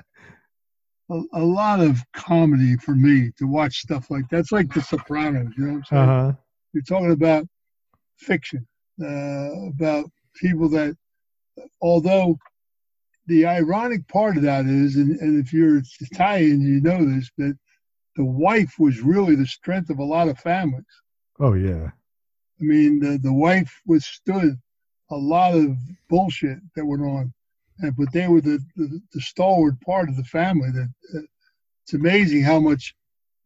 a, 1.10 1.22
a 1.34 1.44
lot 1.44 1.80
of 1.80 2.00
comedy 2.14 2.76
for 2.78 2.96
me 2.96 3.32
to 3.38 3.48
watch 3.48 3.78
stuff 3.78 4.10
like 4.10 4.26
that's 4.30 4.52
like 4.52 4.74
The 4.74 4.82
Sopranos. 4.82 5.54
You 5.58 5.66
know 5.66 5.74
what 5.74 5.78
I'm 5.78 5.86
saying? 5.86 6.10
Uh 6.10 6.32
huh. 6.32 6.34
You're 6.74 6.84
talking 6.84 7.12
about 7.12 7.46
fiction, 8.18 8.68
uh, 9.02 9.68
about 9.70 10.06
people 10.36 10.70
that, 10.70 10.96
although 11.82 12.38
the 13.28 13.46
ironic 13.46 14.08
part 14.08 14.38
of 14.38 14.44
that 14.44 14.66
is, 14.66 14.96
and, 14.96 15.20
and 15.20 15.44
if 15.44 15.52
you're 15.54 15.82
Italian, 16.02 16.62
you 16.62 16.82
know 16.82 17.04
this, 17.04 17.30
that 17.38 17.58
the 18.16 18.26
wife 18.26 18.74
was 18.80 19.02
really 19.02 19.36
the 19.36 19.46
strength 19.46 19.90
of 19.90 20.00
a 20.00 20.04
lot 20.04 20.28
of 20.28 20.40
families. 20.40 20.86
Oh 21.40 21.54
yeah. 21.54 21.92
I 22.60 22.64
mean, 22.64 23.00
the, 23.00 23.20
the 23.22 23.34
wife 23.34 23.82
withstood 23.86 24.58
a 25.12 25.16
lot 25.16 25.54
of 25.54 25.78
bullshit 26.10 26.60
that 26.76 26.86
went 26.86 27.04
on, 27.04 27.34
and 27.80 27.96
but 27.96 28.12
they 28.12 28.28
were 28.28 28.42
the, 28.42 28.60
the, 28.76 29.00
the 29.14 29.22
stalwart 29.22 29.80
part 29.82 30.10
of 30.10 30.18
the 30.18 30.24
family. 30.24 30.70
That 30.72 30.90
uh, 31.16 31.22
it's 31.84 31.94
amazing 31.94 32.42
how 32.42 32.60
much 32.60 32.96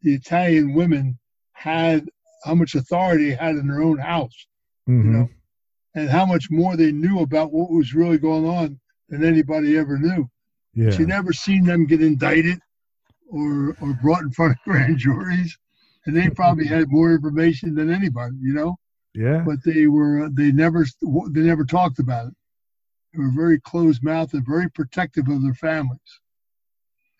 the 0.02 0.14
Italian 0.14 0.74
women 0.74 1.20
had, 1.54 2.10
how 2.46 2.56
much 2.56 2.76
authority 2.76 3.30
they 3.30 3.36
had 3.36 3.56
in 3.56 3.68
their 3.68 3.82
own 3.82 3.98
house, 3.98 4.48
hmm 4.86 5.02
you 5.02 5.10
know, 5.10 5.30
and 5.96 6.10
how 6.10 6.26
much 6.26 6.50
more 6.50 6.78
they 6.78 6.92
knew 6.92 7.20
about 7.20 7.52
what 7.52 7.70
was 7.70 7.94
really 7.94 8.18
going 8.18 8.46
on 8.46 8.80
than 9.10 9.26
anybody 9.26 9.78
ever 9.78 9.98
knew. 9.98 10.30
Yeah. 10.74 10.92
She 10.92 11.04
never 11.04 11.34
seen 11.34 11.66
them 11.66 11.86
get 11.86 12.02
indicted 12.02 12.60
or 13.30 13.76
or 13.82 13.94
brought 14.02 14.24
in 14.24 14.32
front 14.32 14.54
of 14.54 14.58
grand 14.64 14.98
juries, 14.98 15.58
and 16.06 16.16
they 16.16 16.30
probably 16.30 16.66
had 16.66 16.90
more 16.90 17.14
information 17.14 17.76
than 17.76 17.92
anybody, 17.92 18.38
you 18.40 18.54
know 18.54 18.78
Yeah. 19.14 19.44
but 19.46 19.58
they 19.66 19.88
were 19.88 20.30
they 20.30 20.52
never 20.52 20.86
they 21.32 21.42
never 21.42 21.66
talked 21.66 22.00
about 22.00 22.28
it. 22.28 22.34
They 23.14 23.20
were 23.20 23.32
very 23.36 23.60
closed 23.60 24.04
mouthed 24.04 24.34
and 24.34 24.46
very 24.46 24.70
protective 24.70 25.28
of 25.28 25.44
their 25.44 25.54
families. 25.54 26.00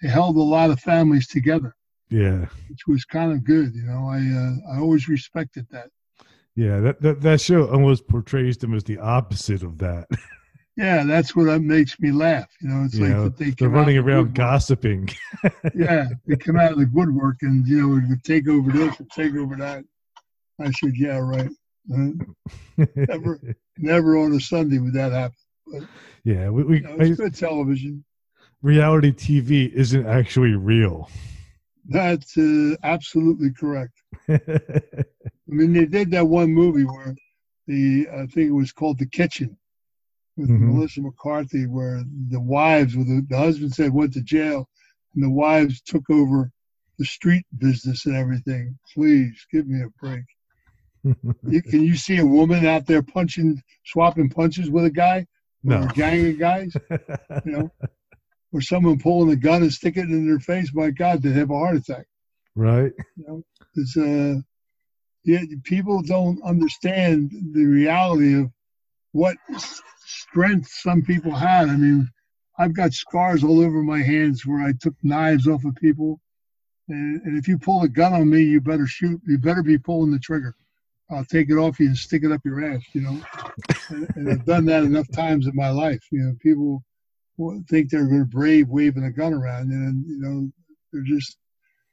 They 0.02 0.08
held 0.08 0.38
a 0.38 0.42
lot 0.42 0.72
of 0.72 0.80
families 0.80 1.28
together, 1.28 1.76
Yeah. 2.10 2.46
which 2.70 2.88
was 2.88 3.04
kind 3.06 3.32
of 3.34 3.44
good. 3.44 3.76
You 3.76 3.84
know, 3.84 4.08
I 4.08 4.20
uh, 4.20 4.76
I 4.76 4.80
always 4.80 5.08
respected 5.10 5.68
that. 5.72 5.90
Yeah. 6.56 6.80
That, 6.80 7.02
that 7.02 7.22
that 7.22 7.42
show 7.42 7.68
almost 7.70 8.08
portrays 8.08 8.58
them 8.58 8.74
as 8.74 8.84
the 8.84 8.98
opposite 9.00 9.64
of 9.64 9.78
that. 9.80 10.08
Yeah, 10.78 11.04
that's 11.04 11.36
what 11.36 11.44
that 11.44 11.60
makes 11.60 12.00
me 12.00 12.12
laugh. 12.12 12.48
You 12.62 12.70
know, 12.70 12.86
it's 12.86 12.96
You 12.96 13.04
like 13.06 13.14
know, 13.14 13.24
that 13.26 13.38
they 13.38 13.50
They're 13.52 13.68
running 13.68 13.98
the 13.98 14.02
around 14.02 14.34
gossiping. 14.34 15.10
Yeah, 15.76 16.08
they 16.26 16.38
come 16.38 16.56
out 16.58 16.72
of 16.72 16.78
the 16.80 16.90
woodwork 16.94 17.36
and 17.42 17.68
you 17.68 18.00
know 18.00 18.16
take 18.24 18.48
over 18.48 18.72
this 18.72 18.98
and 19.00 19.12
take 19.12 19.36
over 19.36 19.58
that. 19.58 19.84
I 20.62 20.72
said, 20.72 20.94
yeah, 20.96 21.18
right. 21.18 21.50
Uh, 21.94 22.12
Never. 23.08 23.40
never 23.78 24.18
on 24.18 24.34
a 24.34 24.40
Sunday 24.40 24.80
would 24.80 24.94
that 24.94 25.12
happen. 25.12 25.88
yeah. 26.24 26.50
We, 26.50 26.64
we 26.64 26.76
You 26.78 26.84
know, 26.84 26.96
it's 27.00 27.18
good 27.20 27.36
television. 27.36 28.04
reality 28.62 29.12
TV 29.12 29.72
isn't 29.74 30.06
actually 30.06 30.56
real. 30.56 31.10
That's 31.88 32.38
uh, 32.38 32.76
absolutely 32.84 33.52
correct. 33.52 33.94
I 34.30 34.40
mean, 35.48 35.74
they 35.74 35.86
did 35.86 36.12
that 36.12 36.28
one 36.28 36.52
movie 36.54 36.84
where 36.84 37.16
the 37.68 38.08
I 38.14 38.26
think 38.28 38.50
it 38.50 38.52
was 38.54 38.72
called 38.72 39.00
The 39.00 39.08
Kitchen 39.08 39.58
with 40.38 40.50
Mhm. 40.50 40.60
Melissa 40.76 41.02
McCarthy, 41.02 41.66
where 41.68 42.04
the 42.30 42.40
wives, 42.40 42.96
with 42.96 43.08
the, 43.08 43.26
the 43.30 43.38
husband 43.38 43.74
said 43.74 43.92
went 43.94 44.14
to 44.14 44.22
jail, 44.22 44.70
and 45.16 45.24
the 45.24 45.30
wives 45.30 45.82
took 45.82 46.10
over 46.10 46.52
the 47.00 47.06
street 47.06 47.46
business 47.58 48.06
and 48.06 48.16
everything. 48.16 48.78
Please 48.94 49.46
give 49.52 49.68
me 49.68 49.82
a 49.82 49.90
break. 50.00 50.24
You, 51.04 51.62
can 51.62 51.84
you 51.84 51.96
see 51.96 52.18
a 52.18 52.26
woman 52.26 52.66
out 52.66 52.86
there 52.86 53.02
punching, 53.02 53.62
swapping 53.86 54.30
punches 54.30 54.70
with 54.70 54.86
a 54.86 54.92
guy 54.92 55.26
no. 55.64 55.84
a 55.84 55.88
gang 55.88 56.28
of 56.28 56.40
guys? 56.40 56.74
You 57.46 57.52
know, 57.52 57.72
or 58.54 58.62
someone 58.62 59.00
pulling 59.00 59.32
a 59.32 59.36
gun 59.36 59.64
and 59.64 59.74
sticking 59.74 60.04
it 60.04 60.10
in 60.10 60.28
their 60.28 60.40
face? 60.40 60.74
My 60.74 60.92
God, 60.92 61.22
they'd 61.22 61.36
have 61.36 61.50
a 61.50 61.58
heart 61.58 61.78
attack. 61.78 62.06
right? 62.56 62.92
You 63.16 63.26
know, 63.28 63.44
it's 63.76 63.98
uh, 63.98 64.42
yeah, 65.24 65.42
people 65.64 66.02
don't 66.02 66.42
understand 66.44 67.32
the 67.54 67.64
reality 67.64 68.40
of 68.40 68.52
what 69.12 69.38
strength 70.06 70.70
some 70.70 71.02
people 71.04 71.32
had. 71.32 71.70
I 71.70 71.76
mean, 71.76 72.10
I've 72.58 72.74
got 72.74 72.94
scars 72.94 73.44
all 73.44 73.62
over 73.62 73.82
my 73.82 74.02
hands 74.02 74.46
where 74.46 74.62
I 74.62 74.74
took 74.74 74.96
knives 75.04 75.48
off 75.48 75.64
of 75.64 75.76
people, 75.76 76.20
and, 76.90 77.22
and 77.22 77.38
if 77.38 77.48
you 77.48 77.58
pull 77.58 77.84
a 77.84 77.88
gun 77.88 78.14
on 78.14 78.30
me, 78.30 78.42
you 78.42 78.62
better 78.62 78.88
shoot. 78.88 79.22
You 79.26 79.38
better 79.38 79.64
be 79.64 79.78
pulling 79.78 80.12
the 80.12 80.20
trigger. 80.20 80.56
I'll 81.12 81.26
take 81.26 81.50
it 81.50 81.58
off 81.58 81.80
you 81.80 81.88
and 81.88 81.98
stick 81.98 82.24
it 82.24 82.32
up 82.32 82.42
your 82.46 82.64
ass. 82.64 82.84
You 82.94 83.02
know, 83.02 83.22
and, 83.90 84.10
and 84.16 84.32
I've 84.32 84.46
done 84.46 84.66
that 84.66 84.84
enough 84.84 85.10
times 85.12 85.48
in 85.48 85.56
my 85.56 85.70
life. 85.70 86.02
You 86.12 86.22
know, 86.24 86.36
people 86.42 86.84
think 87.70 87.90
they're 87.90 88.08
going 88.08 88.20
to 88.20 88.26
brave 88.26 88.68
waving 88.70 89.04
a 89.06 89.12
gun 89.12 89.34
around, 89.34 89.72
and 89.72 90.06
you 90.08 90.20
know, 90.20 90.52
they're 90.92 91.04
just 91.04 91.38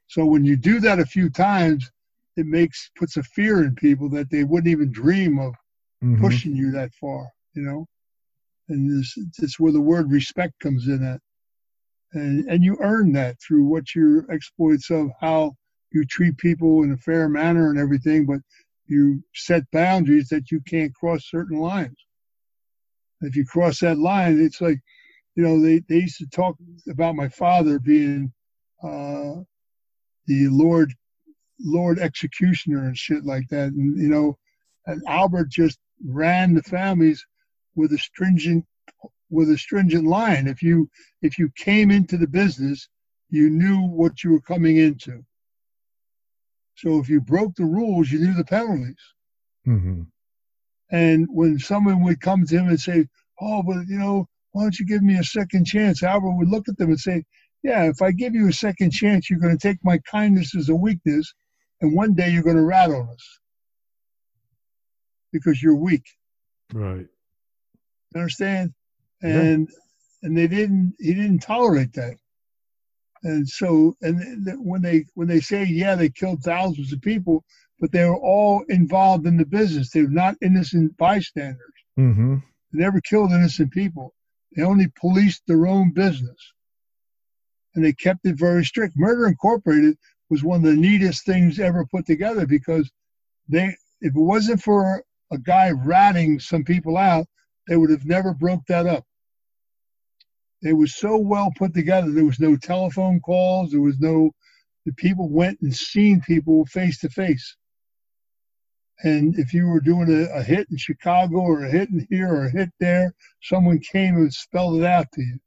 so 0.07 0.25
when 0.25 0.43
you 0.45 0.55
do 0.57 0.79
that 0.81 0.99
a 0.99 1.05
few 1.05 1.29
times, 1.29 1.89
it 2.37 2.45
makes 2.45 2.89
puts 2.97 3.17
a 3.17 3.23
fear 3.23 3.63
in 3.63 3.75
people 3.75 4.09
that 4.09 4.29
they 4.29 4.43
wouldn't 4.43 4.71
even 4.71 4.91
dream 4.91 5.39
of 5.39 5.53
Mhm. 6.03 6.19
pushing 6.19 6.55
you 6.55 6.71
that 6.71 6.93
far, 6.95 7.27
you 7.53 7.63
know. 7.63 7.87
And 8.69 8.89
this 8.89 9.17
it's 9.39 9.59
where 9.59 9.71
the 9.71 9.81
word 9.81 10.11
respect 10.11 10.59
comes 10.59 10.87
in 10.87 11.03
at. 11.03 11.21
and 12.13 12.47
and 12.49 12.63
you 12.63 12.77
earn 12.81 13.11
that 13.13 13.37
through 13.41 13.65
what 13.65 13.93
your 13.95 14.25
exploits 14.31 14.89
of 14.89 15.09
how 15.19 15.55
you 15.91 16.05
treat 16.05 16.37
people 16.37 16.83
in 16.83 16.91
a 16.91 16.97
fair 16.97 17.27
manner 17.29 17.69
and 17.69 17.79
everything, 17.79 18.25
but 18.25 18.39
you 18.89 19.23
set 19.33 19.69
boundaries 19.71 20.29
that 20.29 20.51
you 20.51 20.61
can't 20.61 20.93
cross 20.95 21.29
certain 21.29 21.59
lines. 21.59 21.97
If 23.21 23.35
you 23.35 23.45
cross 23.45 23.79
that 23.79 23.99
line, 23.99 24.39
it's 24.41 24.61
like, 24.61 24.79
you 25.35 25.43
know, 25.43 25.61
they, 25.61 25.81
they 25.87 26.01
used 26.01 26.17
to 26.17 26.27
talk 26.27 26.55
about 26.89 27.15
my 27.15 27.29
father 27.29 27.79
being 27.79 28.31
uh, 28.83 29.43
the 30.27 30.47
Lord 30.49 30.93
Lord 31.61 31.99
executioner 31.99 32.85
and 32.85 32.97
shit 32.97 33.25
like 33.25 33.47
that. 33.49 33.73
And 33.73 33.99
you 33.99 34.07
know, 34.07 34.37
and 34.85 35.01
Albert 35.07 35.49
just 35.49 35.77
ran 36.05 36.53
the 36.53 36.63
families 36.63 37.25
with 37.75 37.91
a 37.91 37.97
stringent 37.97 38.65
with 39.29 39.49
a 39.51 39.57
stringent 39.57 40.05
line. 40.05 40.47
If 40.47 40.63
you 40.63 40.89
if 41.21 41.37
you 41.37 41.49
came 41.57 41.91
into 41.91 42.17
the 42.17 42.27
business, 42.27 42.87
you 43.29 43.49
knew 43.49 43.81
what 43.81 44.23
you 44.23 44.31
were 44.31 44.41
coming 44.41 44.77
into. 44.77 45.23
So 46.79 46.97
if 46.99 47.09
you 47.09 47.19
broke 47.19 47.55
the 47.55 47.65
rules, 47.65 48.09
you 48.09 48.19
knew 48.19 48.33
the 48.33 48.45
penalties. 48.45 48.95
Mm-hmm. 49.67 50.03
And 50.91 51.27
when 51.29 51.59
someone 51.59 52.03
would 52.03 52.21
come 52.21 52.45
to 52.45 52.57
him 52.57 52.69
and 52.69 52.79
say, 52.79 53.05
"Oh, 53.41 53.61
but 53.61 53.85
you 53.87 53.99
know, 53.99 54.27
why 54.51 54.63
don't 54.63 54.79
you 54.79 54.85
give 54.85 55.03
me 55.03 55.17
a 55.17 55.23
second 55.23 55.65
chance?" 55.65 56.03
Albert 56.03 56.37
would 56.37 56.47
look 56.47 56.69
at 56.69 56.77
them 56.77 56.89
and 56.89 56.99
say, 56.99 57.25
"Yeah, 57.63 57.83
if 57.83 58.01
I 58.01 58.11
give 58.11 58.33
you 58.33 58.47
a 58.47 58.53
second 58.53 58.91
chance, 58.91 59.29
you're 59.29 59.39
going 59.39 59.57
to 59.57 59.67
take 59.67 59.83
my 59.83 59.97
kindness 60.09 60.55
as 60.55 60.69
a 60.69 60.75
weakness, 60.75 61.33
and 61.81 61.93
one 61.93 62.13
day 62.13 62.29
you're 62.29 62.43
going 62.43 62.55
to 62.55 62.63
rat 62.63 62.91
on 62.91 63.09
us 63.09 63.39
because 65.33 65.61
you're 65.61 65.75
weak." 65.75 66.05
Right. 66.73 67.07
Understand? 68.15 68.73
And 69.21 69.67
yeah. 69.69 70.27
and 70.27 70.37
they 70.37 70.47
didn't. 70.47 70.95
He 70.97 71.13
didn't 71.13 71.39
tolerate 71.39 71.91
that. 71.93 72.15
And 73.23 73.47
so, 73.47 73.95
and 74.01 74.45
when 74.63 74.81
they 74.81 75.05
when 75.13 75.27
they 75.27 75.41
say, 75.41 75.65
yeah, 75.65 75.95
they 75.95 76.09
killed 76.09 76.41
thousands 76.41 76.93
of 76.93 77.01
people, 77.01 77.43
but 77.79 77.91
they 77.91 78.05
were 78.05 78.17
all 78.17 78.63
involved 78.69 79.25
in 79.27 79.37
the 79.37 79.45
business. 79.45 79.89
They 79.89 80.03
were 80.03 80.09
not 80.09 80.35
innocent 80.41 80.95
bystanders. 80.97 81.73
Mm-hmm. 81.97 82.35
They 82.71 82.79
never 82.79 83.01
killed 83.01 83.31
innocent 83.31 83.71
people. 83.71 84.13
They 84.55 84.63
only 84.63 84.87
policed 84.99 85.43
their 85.47 85.67
own 85.67 85.91
business, 85.91 86.53
and 87.75 87.83
they 87.83 87.93
kept 87.93 88.25
it 88.25 88.37
very 88.37 88.63
strict. 88.63 88.93
Murder 88.97 89.27
Incorporated 89.27 89.97
was 90.29 90.43
one 90.43 90.65
of 90.65 90.71
the 90.71 90.75
neatest 90.75 91.25
things 91.25 91.59
ever 91.59 91.85
put 91.85 92.05
together 92.05 92.45
because 92.45 92.89
they, 93.47 93.75
if 94.01 94.15
it 94.15 94.19
wasn't 94.19 94.61
for 94.61 95.03
a 95.31 95.37
guy 95.37 95.71
ratting 95.71 96.39
some 96.39 96.63
people 96.63 96.97
out, 96.97 97.25
they 97.67 97.77
would 97.77 97.89
have 97.89 98.05
never 98.05 98.33
broke 98.33 98.65
that 98.67 98.87
up. 98.87 99.05
It 100.61 100.73
was 100.73 100.95
so 100.95 101.17
well 101.17 101.51
put 101.57 101.73
together. 101.73 102.11
There 102.11 102.25
was 102.25 102.39
no 102.39 102.57
telephone 102.57 103.19
calls. 103.21 103.71
There 103.71 103.81
was 103.81 103.99
no. 103.99 104.31
The 104.85 104.93
people 104.93 105.29
went 105.29 105.59
and 105.61 105.73
seen 105.73 106.21
people 106.21 106.65
face 106.65 106.99
to 106.99 107.09
face. 107.09 107.55
And 109.03 109.37
if 109.37 109.53
you 109.53 109.67
were 109.67 109.79
doing 109.79 110.09
a, 110.09 110.39
a, 110.39 110.43
hit 110.43 110.67
in 110.69 110.77
Chicago 110.77 111.37
or 111.37 111.63
a 111.63 111.71
hit 111.71 111.89
in 111.89 112.05
here 112.09 112.27
or 112.27 112.45
a 112.45 112.51
hit 112.51 112.69
there, 112.79 113.13
someone 113.41 113.79
came 113.79 114.15
and 114.15 114.33
spelled 114.33 114.81
it 114.81 114.85
out 114.85 115.09
to 115.13 115.21
you. 115.21 115.39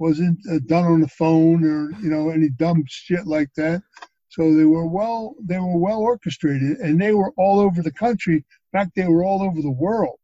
Wasn't 0.00 0.38
uh, 0.50 0.58
done 0.66 0.84
on 0.84 1.00
the 1.00 1.08
phone 1.08 1.64
or 1.64 1.92
you 2.00 2.10
know 2.10 2.30
any 2.30 2.48
dumb 2.48 2.82
shit 2.88 3.26
like 3.26 3.50
that. 3.56 3.82
So 4.28 4.52
they 4.54 4.64
were 4.64 4.86
well 4.86 5.36
they 5.44 5.58
were 5.58 5.78
well 5.78 6.00
orchestrated 6.00 6.78
and 6.78 7.00
they 7.00 7.12
were 7.12 7.32
all 7.36 7.60
over 7.60 7.82
the 7.82 7.92
country. 7.92 8.36
In 8.36 8.44
fact, 8.72 8.92
they 8.96 9.06
were 9.06 9.24
all 9.24 9.42
over 9.42 9.62
the 9.62 9.70
world 9.70 10.18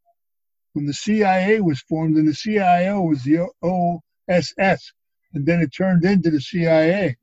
when 0.72 0.87
the 0.87 0.94
CIA 0.94 1.61
was 1.61 1.80
formed, 1.80 2.16
and 2.16 2.28
the 2.28 2.35
CIO 2.35 3.02
was 3.02 3.22
the 3.22 3.48
OSS, 3.62 4.92
and 5.35 5.46
then 5.46 5.61
it 5.61 5.74
turned 5.74 6.04
into 6.04 6.30
the 6.30 6.40
CIA. 6.40 7.16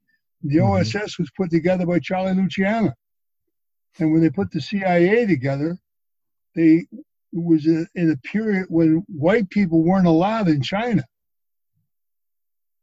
The 0.43 0.57
mm-hmm. 0.57 0.71
OSS 0.71 1.17
was 1.19 1.31
put 1.35 1.49
together 1.49 1.85
by 1.85 1.99
Charlie 1.99 2.33
Luciano, 2.33 2.93
and 3.99 4.11
when 4.11 4.21
they 4.21 4.29
put 4.29 4.51
the 4.51 4.61
CIA 4.61 5.25
together, 5.25 5.77
they 6.55 6.87
it 7.31 7.43
was 7.43 7.67
a, 7.67 7.85
in 7.93 8.11
a 8.11 8.17
period 8.17 8.65
when 8.69 9.03
white 9.07 9.49
people 9.49 9.83
weren't 9.83 10.07
allowed 10.07 10.47
in 10.47 10.61
China. 10.61 11.03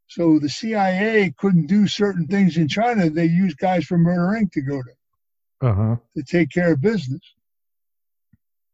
So 0.08 0.38
the 0.38 0.48
CIA 0.48 1.34
couldn't 1.36 1.66
do 1.66 1.88
certain 1.88 2.28
things 2.28 2.56
in 2.56 2.68
China. 2.68 3.10
They 3.10 3.24
used 3.24 3.58
guys 3.58 3.84
from 3.84 4.02
Murder 4.02 4.38
Inc. 4.40 4.52
to 4.52 4.60
go 4.62 4.80
to 4.82 5.68
uh-huh. 5.68 5.96
to 6.16 6.22
take 6.22 6.50
care 6.50 6.72
of 6.72 6.80
business. 6.80 7.22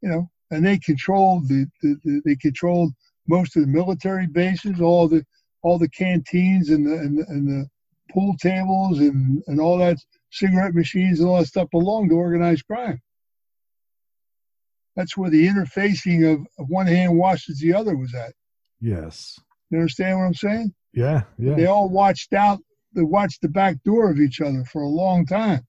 You 0.02 0.10
know, 0.10 0.30
and 0.52 0.64
they 0.64 0.78
controlled 0.78 1.48
the, 1.48 1.66
the, 1.80 1.96
the, 2.04 2.22
they 2.24 2.36
controlled 2.36 2.92
most 3.26 3.56
of 3.56 3.62
the 3.62 3.68
military 3.68 4.26
bases, 4.26 4.80
all 4.80 5.08
the 5.08 5.24
all 5.62 5.78
the 5.78 5.88
canteens 5.88 6.70
and 6.70 6.86
the 6.86 6.94
and 6.94 7.18
the, 7.18 7.24
and 7.28 7.48
the 7.48 7.66
pool 8.10 8.34
tables 8.40 8.98
and, 8.98 9.42
and 9.46 9.60
all 9.60 9.78
that 9.78 9.96
cigarette 10.30 10.74
machines 10.74 11.20
and 11.20 11.28
all 11.28 11.38
that 11.38 11.46
stuff 11.46 11.68
belonged 11.70 12.10
to 12.10 12.16
organized 12.16 12.66
crime. 12.66 13.00
That's 14.94 15.16
where 15.16 15.30
the 15.30 15.48
interfacing 15.48 16.30
of, 16.30 16.46
of 16.58 16.68
one 16.68 16.86
hand 16.86 17.16
washes 17.16 17.58
the 17.58 17.72
other 17.72 17.96
was 17.96 18.14
at. 18.14 18.34
Yes. 18.80 19.38
You 19.70 19.78
understand 19.78 20.18
what 20.18 20.26
I'm 20.26 20.34
saying? 20.34 20.74
Yeah, 20.92 21.22
yeah. 21.38 21.54
They 21.54 21.66
all 21.66 21.88
watched 21.88 22.34
out 22.34 22.60
they 22.94 23.02
watched 23.02 23.40
the 23.40 23.48
back 23.48 23.82
door 23.84 24.10
of 24.10 24.20
each 24.20 24.42
other 24.42 24.64
for 24.64 24.82
a 24.82 24.88
long 24.88 25.24
time 25.24 25.66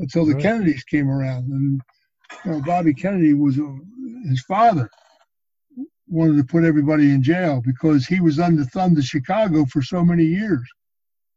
until 0.00 0.26
the 0.26 0.34
right. 0.34 0.42
Kennedys 0.42 0.82
came 0.82 1.08
around 1.08 1.52
and 1.52 1.80
you 2.44 2.52
know, 2.52 2.60
Bobby 2.60 2.94
Kennedy 2.94 3.34
was 3.34 3.58
a, 3.58 3.78
his 4.28 4.42
father 4.42 4.90
wanted 6.06 6.36
to 6.36 6.44
put 6.44 6.64
everybody 6.64 7.10
in 7.10 7.22
jail 7.22 7.62
because 7.64 8.06
he 8.06 8.20
was 8.20 8.38
under 8.38 8.64
thumb 8.64 8.94
to 8.94 9.02
Chicago 9.02 9.64
for 9.64 9.82
so 9.82 10.04
many 10.04 10.24
years. 10.24 10.62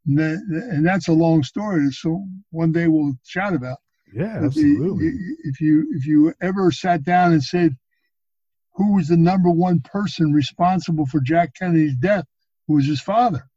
And, 0.05 0.17
that, 0.19 0.37
and 0.71 0.85
that's 0.85 1.07
a 1.07 1.13
long 1.13 1.43
story. 1.43 1.91
So 1.91 2.23
one 2.51 2.71
day 2.71 2.87
we'll 2.87 3.17
chat 3.25 3.53
about. 3.53 3.77
Yeah, 4.13 4.39
absolutely. 4.43 5.11
if 5.43 5.59
you 5.59 5.85
if 5.93 6.05
you 6.05 6.33
ever 6.41 6.71
sat 6.71 7.03
down 7.03 7.33
and 7.33 7.43
said, 7.43 7.75
who 8.73 8.95
was 8.95 9.09
the 9.09 9.17
number 9.17 9.49
one 9.49 9.81
person 9.81 10.31
responsible 10.31 11.05
for 11.05 11.19
Jack 11.19 11.55
Kennedy's 11.55 11.95
death? 11.95 12.25
Who 12.67 12.75
was 12.75 12.85
his 12.85 13.01
father? 13.01 13.49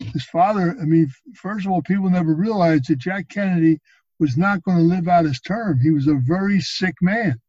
His 0.00 0.24
father. 0.24 0.76
I 0.80 0.84
mean, 0.84 1.10
first 1.34 1.64
of 1.64 1.72
all, 1.72 1.80
people 1.80 2.10
never 2.10 2.34
realized 2.34 2.88
that 2.88 2.98
Jack 2.98 3.28
Kennedy 3.30 3.80
was 4.18 4.36
not 4.36 4.62
going 4.62 4.78
to 4.78 4.82
live 4.82 5.08
out 5.08 5.24
his 5.24 5.40
term. 5.40 5.78
He 5.80 5.90
was 5.90 6.06
a 6.06 6.14
very 6.14 6.60
sick 6.60 6.94
man. 7.00 7.40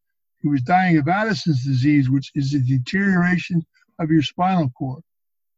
He 0.42 0.50
was 0.50 0.62
dying 0.62 0.98
of 0.98 1.08
Addison's 1.08 1.64
disease, 1.64 2.10
which 2.10 2.32
is 2.36 2.54
a 2.54 2.60
deterioration 2.60 3.66
of 4.00 4.12
your 4.12 4.22
spinal 4.22 4.70
cord. 4.78 5.04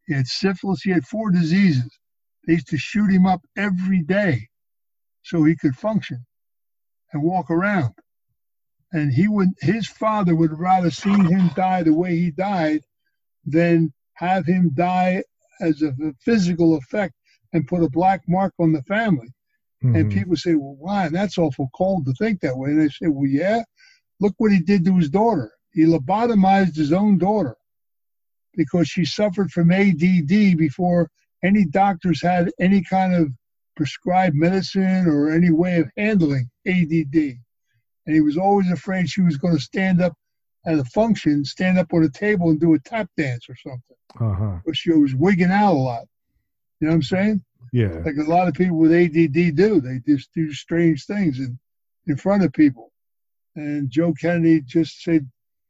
He 0.05 0.13
had 0.13 0.27
syphilis. 0.27 0.81
He 0.81 0.91
had 0.91 1.05
four 1.05 1.31
diseases. 1.31 1.89
They 2.45 2.53
used 2.53 2.69
to 2.69 2.77
shoot 2.77 3.11
him 3.11 3.25
up 3.25 3.41
every 3.57 4.01
day 4.01 4.47
so 5.23 5.43
he 5.43 5.55
could 5.55 5.75
function 5.75 6.25
and 7.11 7.23
walk 7.23 7.51
around. 7.51 7.93
And 8.91 9.13
he 9.13 9.27
would, 9.27 9.49
his 9.61 9.87
father 9.87 10.35
would 10.35 10.57
rather 10.57 10.89
see 10.89 11.13
him 11.13 11.51
die 11.55 11.83
the 11.83 11.93
way 11.93 12.15
he 12.15 12.31
died 12.31 12.81
than 13.45 13.93
have 14.13 14.45
him 14.45 14.71
die 14.73 15.23
as 15.61 15.81
a 15.81 15.93
physical 16.21 16.75
effect 16.75 17.13
and 17.53 17.67
put 17.67 17.83
a 17.83 17.89
black 17.89 18.21
mark 18.27 18.53
on 18.59 18.71
the 18.71 18.83
family. 18.83 19.31
Mm-hmm. 19.83 19.95
And 19.95 20.11
people 20.11 20.35
say, 20.35 20.55
well, 20.55 20.75
why? 20.77 21.09
That's 21.09 21.37
awful 21.37 21.69
cold 21.73 22.05
to 22.05 22.13
think 22.13 22.41
that 22.41 22.57
way. 22.57 22.71
And 22.71 22.81
I 22.81 22.87
say, 22.87 23.07
well, 23.07 23.27
yeah, 23.27 23.63
look 24.19 24.33
what 24.37 24.51
he 24.51 24.59
did 24.59 24.83
to 24.85 24.97
his 24.97 25.09
daughter. 25.09 25.51
He 25.71 25.85
lobotomized 25.85 26.75
his 26.75 26.91
own 26.91 27.17
daughter 27.17 27.55
because 28.55 28.89
she 28.89 29.05
suffered 29.05 29.51
from 29.51 29.71
ADD 29.71 30.57
before 30.57 31.09
any 31.43 31.65
doctors 31.65 32.21
had 32.21 32.51
any 32.59 32.83
kind 32.83 33.13
of 33.13 33.29
prescribed 33.77 34.35
medicine 34.35 35.07
or 35.07 35.31
any 35.31 35.51
way 35.51 35.79
of 35.79 35.89
handling 35.95 36.49
ADD. 36.67 37.37
And 38.05 38.15
he 38.15 38.21
was 38.21 38.37
always 38.37 38.69
afraid 38.71 39.09
she 39.09 39.21
was 39.21 39.37
going 39.37 39.55
to 39.55 39.61
stand 39.61 40.01
up 40.01 40.13
at 40.65 40.79
a 40.79 40.83
function, 40.85 41.45
stand 41.45 41.77
up 41.77 41.93
on 41.93 42.03
a 42.03 42.09
table 42.09 42.49
and 42.49 42.59
do 42.59 42.73
a 42.73 42.79
tap 42.79 43.07
dance 43.15 43.47
or 43.47 43.55
something. 43.55 43.95
Uh-huh. 44.19 44.59
But 44.65 44.75
she 44.75 44.91
was 44.91 45.15
wigging 45.15 45.51
out 45.51 45.73
a 45.73 45.77
lot. 45.77 46.05
You 46.79 46.87
know 46.87 46.91
what 46.91 46.95
I'm 46.95 47.03
saying? 47.03 47.43
Yeah. 47.71 48.01
Like 48.05 48.17
a 48.17 48.29
lot 48.29 48.47
of 48.47 48.53
people 48.53 48.77
with 48.77 48.93
ADD 48.93 49.55
do. 49.55 49.81
They 49.81 49.99
just 50.05 50.33
do 50.33 50.53
strange 50.53 51.05
things 51.05 51.39
in, 51.39 51.59
in 52.07 52.17
front 52.17 52.43
of 52.43 52.53
people. 52.53 52.91
And 53.55 53.89
Joe 53.89 54.13
Kennedy 54.13 54.61
just 54.61 55.01
said, 55.01 55.29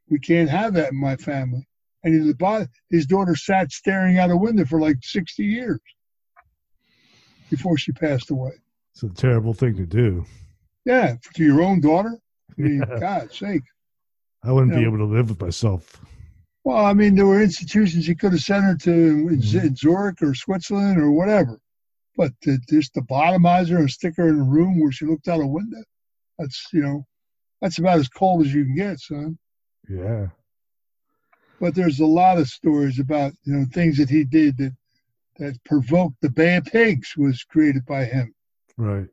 we 0.09 0.19
can't 0.19 0.49
have 0.49 0.73
that 0.73 0.91
in 0.91 0.99
my 0.99 1.15
family. 1.15 1.67
And 2.03 2.13
his, 2.13 2.33
his 2.89 3.05
daughter 3.05 3.35
sat 3.35 3.71
staring 3.71 4.17
out 4.17 4.31
a 4.31 4.37
window 4.37 4.65
for 4.65 4.79
like 4.79 4.97
60 5.01 5.43
years 5.43 5.79
before 7.49 7.77
she 7.77 7.91
passed 7.91 8.29
away. 8.31 8.53
It's 8.93 9.03
a 9.03 9.09
terrible 9.09 9.53
thing 9.53 9.75
to 9.77 9.85
do. 9.85 10.25
Yeah, 10.85 11.15
to 11.35 11.43
your 11.43 11.61
own 11.61 11.81
daughter. 11.81 12.17
I 12.57 12.61
mean, 12.61 12.83
yeah. 12.89 12.99
God's 12.99 13.37
sake. 13.37 13.63
I 14.43 14.51
wouldn't 14.51 14.73
you 14.73 14.79
be 14.79 14.85
able 14.85 14.97
to 14.99 15.13
live 15.13 15.29
with 15.29 15.41
myself. 15.41 16.01
Well, 16.63 16.85
I 16.85 16.93
mean, 16.93 17.15
there 17.15 17.25
were 17.25 17.41
institutions 17.41 18.07
you 18.07 18.15
could 18.15 18.31
have 18.31 18.41
sent 18.41 18.63
her 18.63 18.75
to 18.75 18.91
in 18.91 19.41
mm-hmm. 19.41 19.75
Zurich 19.75 20.21
or 20.21 20.33
Switzerland 20.33 21.01
or 21.01 21.11
whatever. 21.11 21.59
But 22.19 22.33
to, 22.41 22.57
just 22.69 22.95
to 22.95 23.01
bottomize 23.01 23.69
her 23.69 23.77
and 23.77 23.89
stick 23.89 24.17
her 24.17 24.27
in 24.27 24.41
a 24.41 24.43
room 24.43 24.81
where 24.81 24.91
she 24.91 25.05
looked 25.05 25.29
out 25.29 25.39
a 25.39 25.47
window, 25.47 25.81
that's, 26.37 26.67
you 26.73 26.81
know, 26.81 27.05
that's 27.61 27.77
about 27.77 27.99
as 27.99 28.09
cold 28.09 28.45
as 28.45 28.53
you 28.53 28.65
can 28.65 28.75
get, 28.75 28.99
son. 28.99 29.39
Yeah. 29.87 30.27
But 31.61 31.75
there's 31.75 32.01
a 32.01 32.05
lot 32.05 32.37
of 32.37 32.49
stories 32.49 32.99
about, 32.99 33.31
you 33.45 33.53
know, 33.53 33.65
things 33.73 33.95
that 33.99 34.09
he 34.09 34.25
did 34.25 34.57
that, 34.57 34.75
that 35.37 35.63
provoked 35.63 36.17
the 36.21 36.29
Bay 36.29 36.57
of 36.57 36.65
Pigs 36.65 37.13
was 37.15 37.45
created 37.45 37.85
by 37.85 38.03
him. 38.03 38.35
Right. 38.75 39.07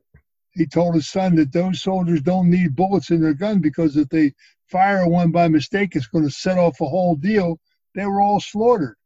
He 0.51 0.65
told 0.65 0.95
his 0.95 1.07
son 1.07 1.35
that 1.37 1.53
those 1.53 1.81
soldiers 1.81 2.21
don't 2.21 2.49
need 2.49 2.75
bullets 2.75 3.09
in 3.09 3.21
their 3.21 3.33
gun 3.33 3.61
because 3.61 3.95
if 3.95 4.09
they 4.09 4.33
fire 4.69 5.07
one 5.07 5.31
by 5.31 5.47
mistake, 5.47 5.95
it's 5.95 6.07
going 6.07 6.25
to 6.25 6.29
set 6.29 6.57
off 6.57 6.81
a 6.81 6.85
whole 6.85 7.15
deal. 7.15 7.57
They 7.95 8.05
were 8.05 8.19
all 8.19 8.41
slaughtered 8.41 8.97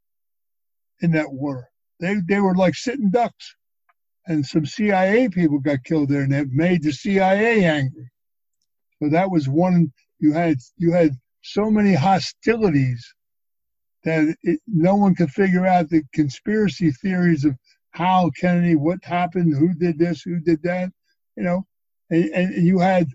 in 1.02 1.12
that 1.12 1.32
war. 1.32 1.70
They 2.00 2.16
they 2.28 2.40
were 2.40 2.56
like 2.56 2.74
sitting 2.74 3.12
ducks, 3.12 3.56
and 4.28 4.46
some 4.46 4.66
CIA 4.66 5.30
people 5.30 5.60
got 5.60 5.84
killed 5.84 6.10
there, 6.10 6.22
and 6.22 6.32
that 6.34 6.50
made 6.50 6.84
the 6.84 6.92
CIA 6.92 7.66
angry. 7.66 8.10
So 9.02 9.10
that 9.10 9.32
was 9.32 9.50
one. 9.50 9.92
You 10.20 10.34
had 10.34 10.58
you 10.78 10.92
had 10.92 11.18
so 11.44 11.72
many 11.72 11.94
hostilities 11.94 13.14
that 14.04 14.36
it, 14.44 14.60
no 14.68 14.96
one 14.96 15.16
could 15.16 15.32
figure 15.32 15.66
out 15.66 15.90
the 15.90 16.04
conspiracy 16.14 16.92
theories 16.92 17.46
of 17.46 17.56
how 17.92 18.32
Kennedy, 18.40 18.76
what 18.76 19.04
happened, 19.04 19.56
who 19.56 19.74
did 19.74 20.00
this, 20.00 20.22
who 20.22 20.40
did 20.40 20.62
that, 20.64 20.92
you 21.36 21.44
know, 21.44 21.66
and, 22.10 22.26
and 22.30 22.68
you 22.68 22.80
had 22.80 23.08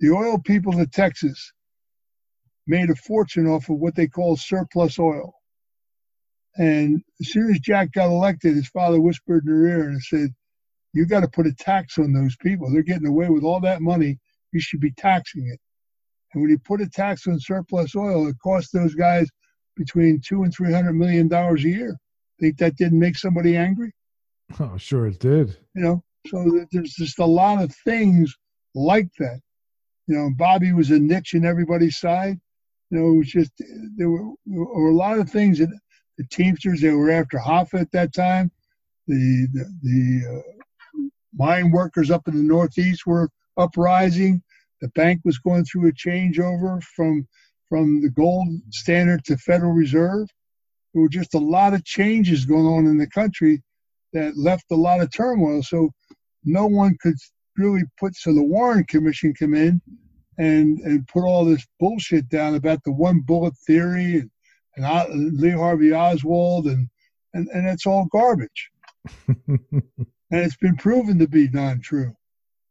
the 0.00 0.10
oil 0.10 0.38
people 0.38 0.80
of 0.80 0.90
Texas 0.90 1.52
made 2.66 2.90
a 2.90 2.94
fortune 2.94 3.46
off 3.46 3.68
of 3.68 3.78
what 3.78 3.94
they 3.94 4.06
call 4.06 4.36
surplus 4.36 4.98
oil. 4.98 5.34
And 6.56 7.02
as 7.20 7.30
soon 7.30 7.50
as 7.50 7.60
Jack 7.60 7.92
got 7.92 8.06
elected, 8.06 8.54
his 8.54 8.68
father 8.68 9.00
whispered 9.00 9.44
in 9.44 9.50
her 9.50 9.66
ear 9.66 9.88
and 9.88 10.02
said, 10.02 10.34
You 10.92 11.06
got 11.06 11.20
to 11.20 11.28
put 11.28 11.46
a 11.46 11.54
tax 11.54 11.98
on 11.98 12.12
those 12.12 12.36
people. 12.36 12.70
They're 12.70 12.82
getting 12.82 13.06
away 13.06 13.28
with 13.28 13.44
all 13.44 13.60
that 13.60 13.80
money. 13.80 14.18
You 14.52 14.60
should 14.60 14.80
be 14.80 14.92
taxing 14.92 15.48
it. 15.48 15.58
And 16.32 16.42
when 16.42 16.50
you 16.50 16.58
put 16.58 16.80
a 16.80 16.88
tax 16.88 17.26
on 17.26 17.38
surplus 17.40 17.94
oil, 17.94 18.28
it 18.28 18.36
costs 18.42 18.72
those 18.72 18.94
guys 18.94 19.28
between 19.76 20.20
two 20.20 20.42
and 20.42 20.52
three 20.52 20.72
hundred 20.72 20.94
million 20.94 21.28
dollars 21.28 21.64
a 21.64 21.68
year. 21.68 21.96
Think 22.40 22.58
that 22.58 22.76
didn't 22.76 22.98
make 22.98 23.16
somebody 23.16 23.56
angry? 23.56 23.92
Oh, 24.60 24.76
sure 24.76 25.06
it 25.06 25.18
did. 25.18 25.56
You 25.74 25.82
know, 25.82 26.04
so 26.26 26.66
there's 26.72 26.92
just 26.92 27.18
a 27.20 27.24
lot 27.24 27.62
of 27.62 27.74
things 27.86 28.36
like 28.74 29.08
that. 29.18 29.40
You 30.06 30.16
know, 30.16 30.30
Bobby 30.36 30.72
was 30.74 30.90
a 30.90 30.98
niche 30.98 31.32
in 31.32 31.46
everybody's 31.46 31.98
side. 31.98 32.38
You 32.90 32.98
know, 32.98 33.14
it 33.14 33.16
was 33.16 33.28
just 33.28 33.52
there 33.96 34.10
were, 34.10 34.34
there 34.44 34.60
were 34.60 34.90
a 34.90 34.94
lot 34.94 35.18
of 35.18 35.30
things 35.30 35.58
that 35.58 35.70
the 36.18 36.24
Teamsters 36.24 36.82
they 36.82 36.90
were 36.90 37.10
after 37.10 37.38
Hoffa 37.38 37.80
at 37.80 37.92
that 37.92 38.12
time. 38.12 38.50
The 39.06 39.48
the, 39.52 39.64
the 39.82 40.36
uh, 40.36 40.51
mine 41.34 41.70
workers 41.70 42.10
up 42.10 42.28
in 42.28 42.36
the 42.36 42.42
Northeast 42.42 43.06
were 43.06 43.28
uprising. 43.56 44.42
The 44.80 44.88
bank 44.88 45.20
was 45.24 45.38
going 45.38 45.64
through 45.64 45.88
a 45.88 45.92
changeover 45.92 46.82
from 46.82 47.26
from 47.68 48.02
the 48.02 48.10
gold 48.10 48.48
standard 48.70 49.24
to 49.24 49.36
Federal 49.38 49.72
Reserve. 49.72 50.28
There 50.92 51.02
were 51.02 51.08
just 51.08 51.34
a 51.34 51.38
lot 51.38 51.72
of 51.72 51.84
changes 51.84 52.44
going 52.44 52.66
on 52.66 52.86
in 52.86 52.98
the 52.98 53.06
country 53.06 53.62
that 54.12 54.36
left 54.36 54.64
a 54.70 54.76
lot 54.76 55.00
of 55.00 55.10
turmoil. 55.10 55.62
So 55.62 55.90
no 56.44 56.66
one 56.66 56.98
could 57.00 57.14
really 57.56 57.84
put. 57.98 58.14
So 58.14 58.34
the 58.34 58.42
Warren 58.42 58.84
Commission 58.84 59.32
come 59.34 59.54
in 59.54 59.80
and 60.38 60.80
and 60.80 61.06
put 61.08 61.24
all 61.24 61.44
this 61.44 61.66
bullshit 61.80 62.28
down 62.28 62.54
about 62.54 62.82
the 62.84 62.92
one 62.92 63.20
bullet 63.20 63.54
theory 63.66 64.28
and, 64.76 64.84
and 64.84 65.38
Lee 65.38 65.50
Harvey 65.50 65.94
Oswald 65.94 66.66
and 66.66 66.88
and 67.34 67.48
and 67.48 67.66
it's 67.66 67.86
all 67.86 68.06
garbage. 68.12 68.70
and 70.32 70.40
it's 70.40 70.56
been 70.56 70.76
proven 70.76 71.18
to 71.20 71.28
be 71.28 71.48
non-true. 71.48 72.16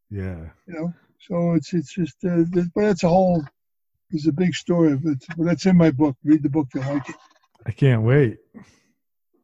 Yeah. 0.09 0.49
You 0.67 0.73
know, 0.73 0.93
so 1.19 1.53
it's 1.53 1.73
it's 1.73 1.93
just, 1.93 2.17
uh, 2.25 2.43
but 2.53 2.81
that's 2.81 3.03
a 3.03 3.09
whole 3.09 3.45
it's 4.11 4.27
a 4.27 4.31
big 4.31 4.53
story. 4.53 4.95
But 4.97 5.17
that's 5.37 5.65
in 5.65 5.77
my 5.77 5.91
book. 5.91 6.17
Read 6.23 6.43
the 6.43 6.49
book. 6.49 6.67
You 6.73 6.81
like 6.81 7.09
it. 7.09 7.15
I 7.65 7.71
can't 7.71 8.03
wait. 8.03 8.37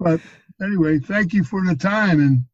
but 0.00 0.20
anyway, 0.62 0.98
thank 0.98 1.32
you 1.32 1.44
for 1.44 1.64
the 1.64 1.76
time, 1.76 2.20
and 2.20 2.44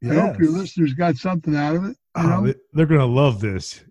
yes. 0.00 0.16
I 0.16 0.20
hope 0.20 0.38
your 0.38 0.50
listeners 0.50 0.94
got 0.94 1.16
something 1.16 1.56
out 1.56 1.76
of 1.76 1.84
it. 1.86 1.96
Oh, 2.14 2.52
they're 2.72 2.86
gonna 2.86 3.06
love 3.06 3.40
this. 3.40 3.82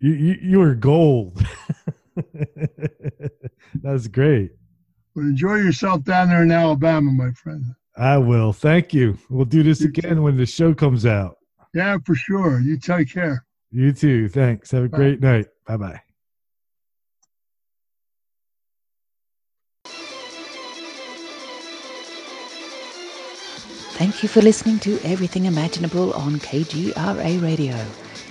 You 0.00 0.12
you, 0.12 0.36
you 0.42 0.60
are 0.60 0.74
gold. 0.74 1.44
That's 3.74 4.08
great. 4.08 4.52
But 5.14 5.22
enjoy 5.22 5.56
yourself 5.56 6.04
down 6.04 6.28
there 6.28 6.42
in 6.42 6.50
Alabama, 6.50 7.10
my 7.10 7.32
friend. 7.32 7.74
I 7.96 8.18
will. 8.18 8.52
Thank 8.52 8.92
you. 8.92 9.18
We'll 9.30 9.46
do 9.46 9.62
this 9.62 9.80
again 9.80 10.22
when 10.22 10.36
the 10.36 10.46
show 10.46 10.74
comes 10.74 11.06
out. 11.06 11.38
Yeah, 11.74 11.96
for 12.04 12.14
sure. 12.14 12.60
You 12.60 12.78
take 12.78 13.12
care. 13.12 13.44
You 13.70 13.92
too. 13.92 14.28
Thanks. 14.28 14.70
Have 14.70 14.84
a 14.84 14.88
Bye. 14.88 14.96
great 14.98 15.20
night. 15.20 15.46
Bye 15.66 15.76
bye. 15.76 16.00
Thank 23.98 24.22
you 24.22 24.28
for 24.28 24.42
listening 24.42 24.78
to 24.80 24.98
Everything 25.04 25.46
Imaginable 25.46 26.12
on 26.12 26.36
KGRA 26.36 27.42
Radio. 27.42 27.74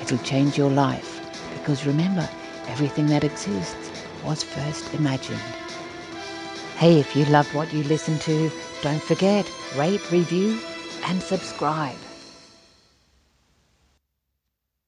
It'll 0.02 0.20
change 0.20 0.56
your 0.56 0.70
life, 0.70 1.22
because 1.54 1.88
remember, 1.88 2.30
everything 2.68 3.08
that 3.08 3.24
exists 3.24 3.92
was 4.24 4.44
first 4.44 4.94
imagined. 4.94 5.40
Hey, 6.78 7.00
if 7.00 7.16
you 7.16 7.26
loved 7.26 7.54
what 7.56 7.74
you 7.74 7.82
listened 7.84 8.22
to, 8.22 8.52
don't 8.84 9.02
forget, 9.02 9.50
rate, 9.76 10.12
review, 10.12 10.60
and 11.06 11.24
subscribe. 11.24 12.05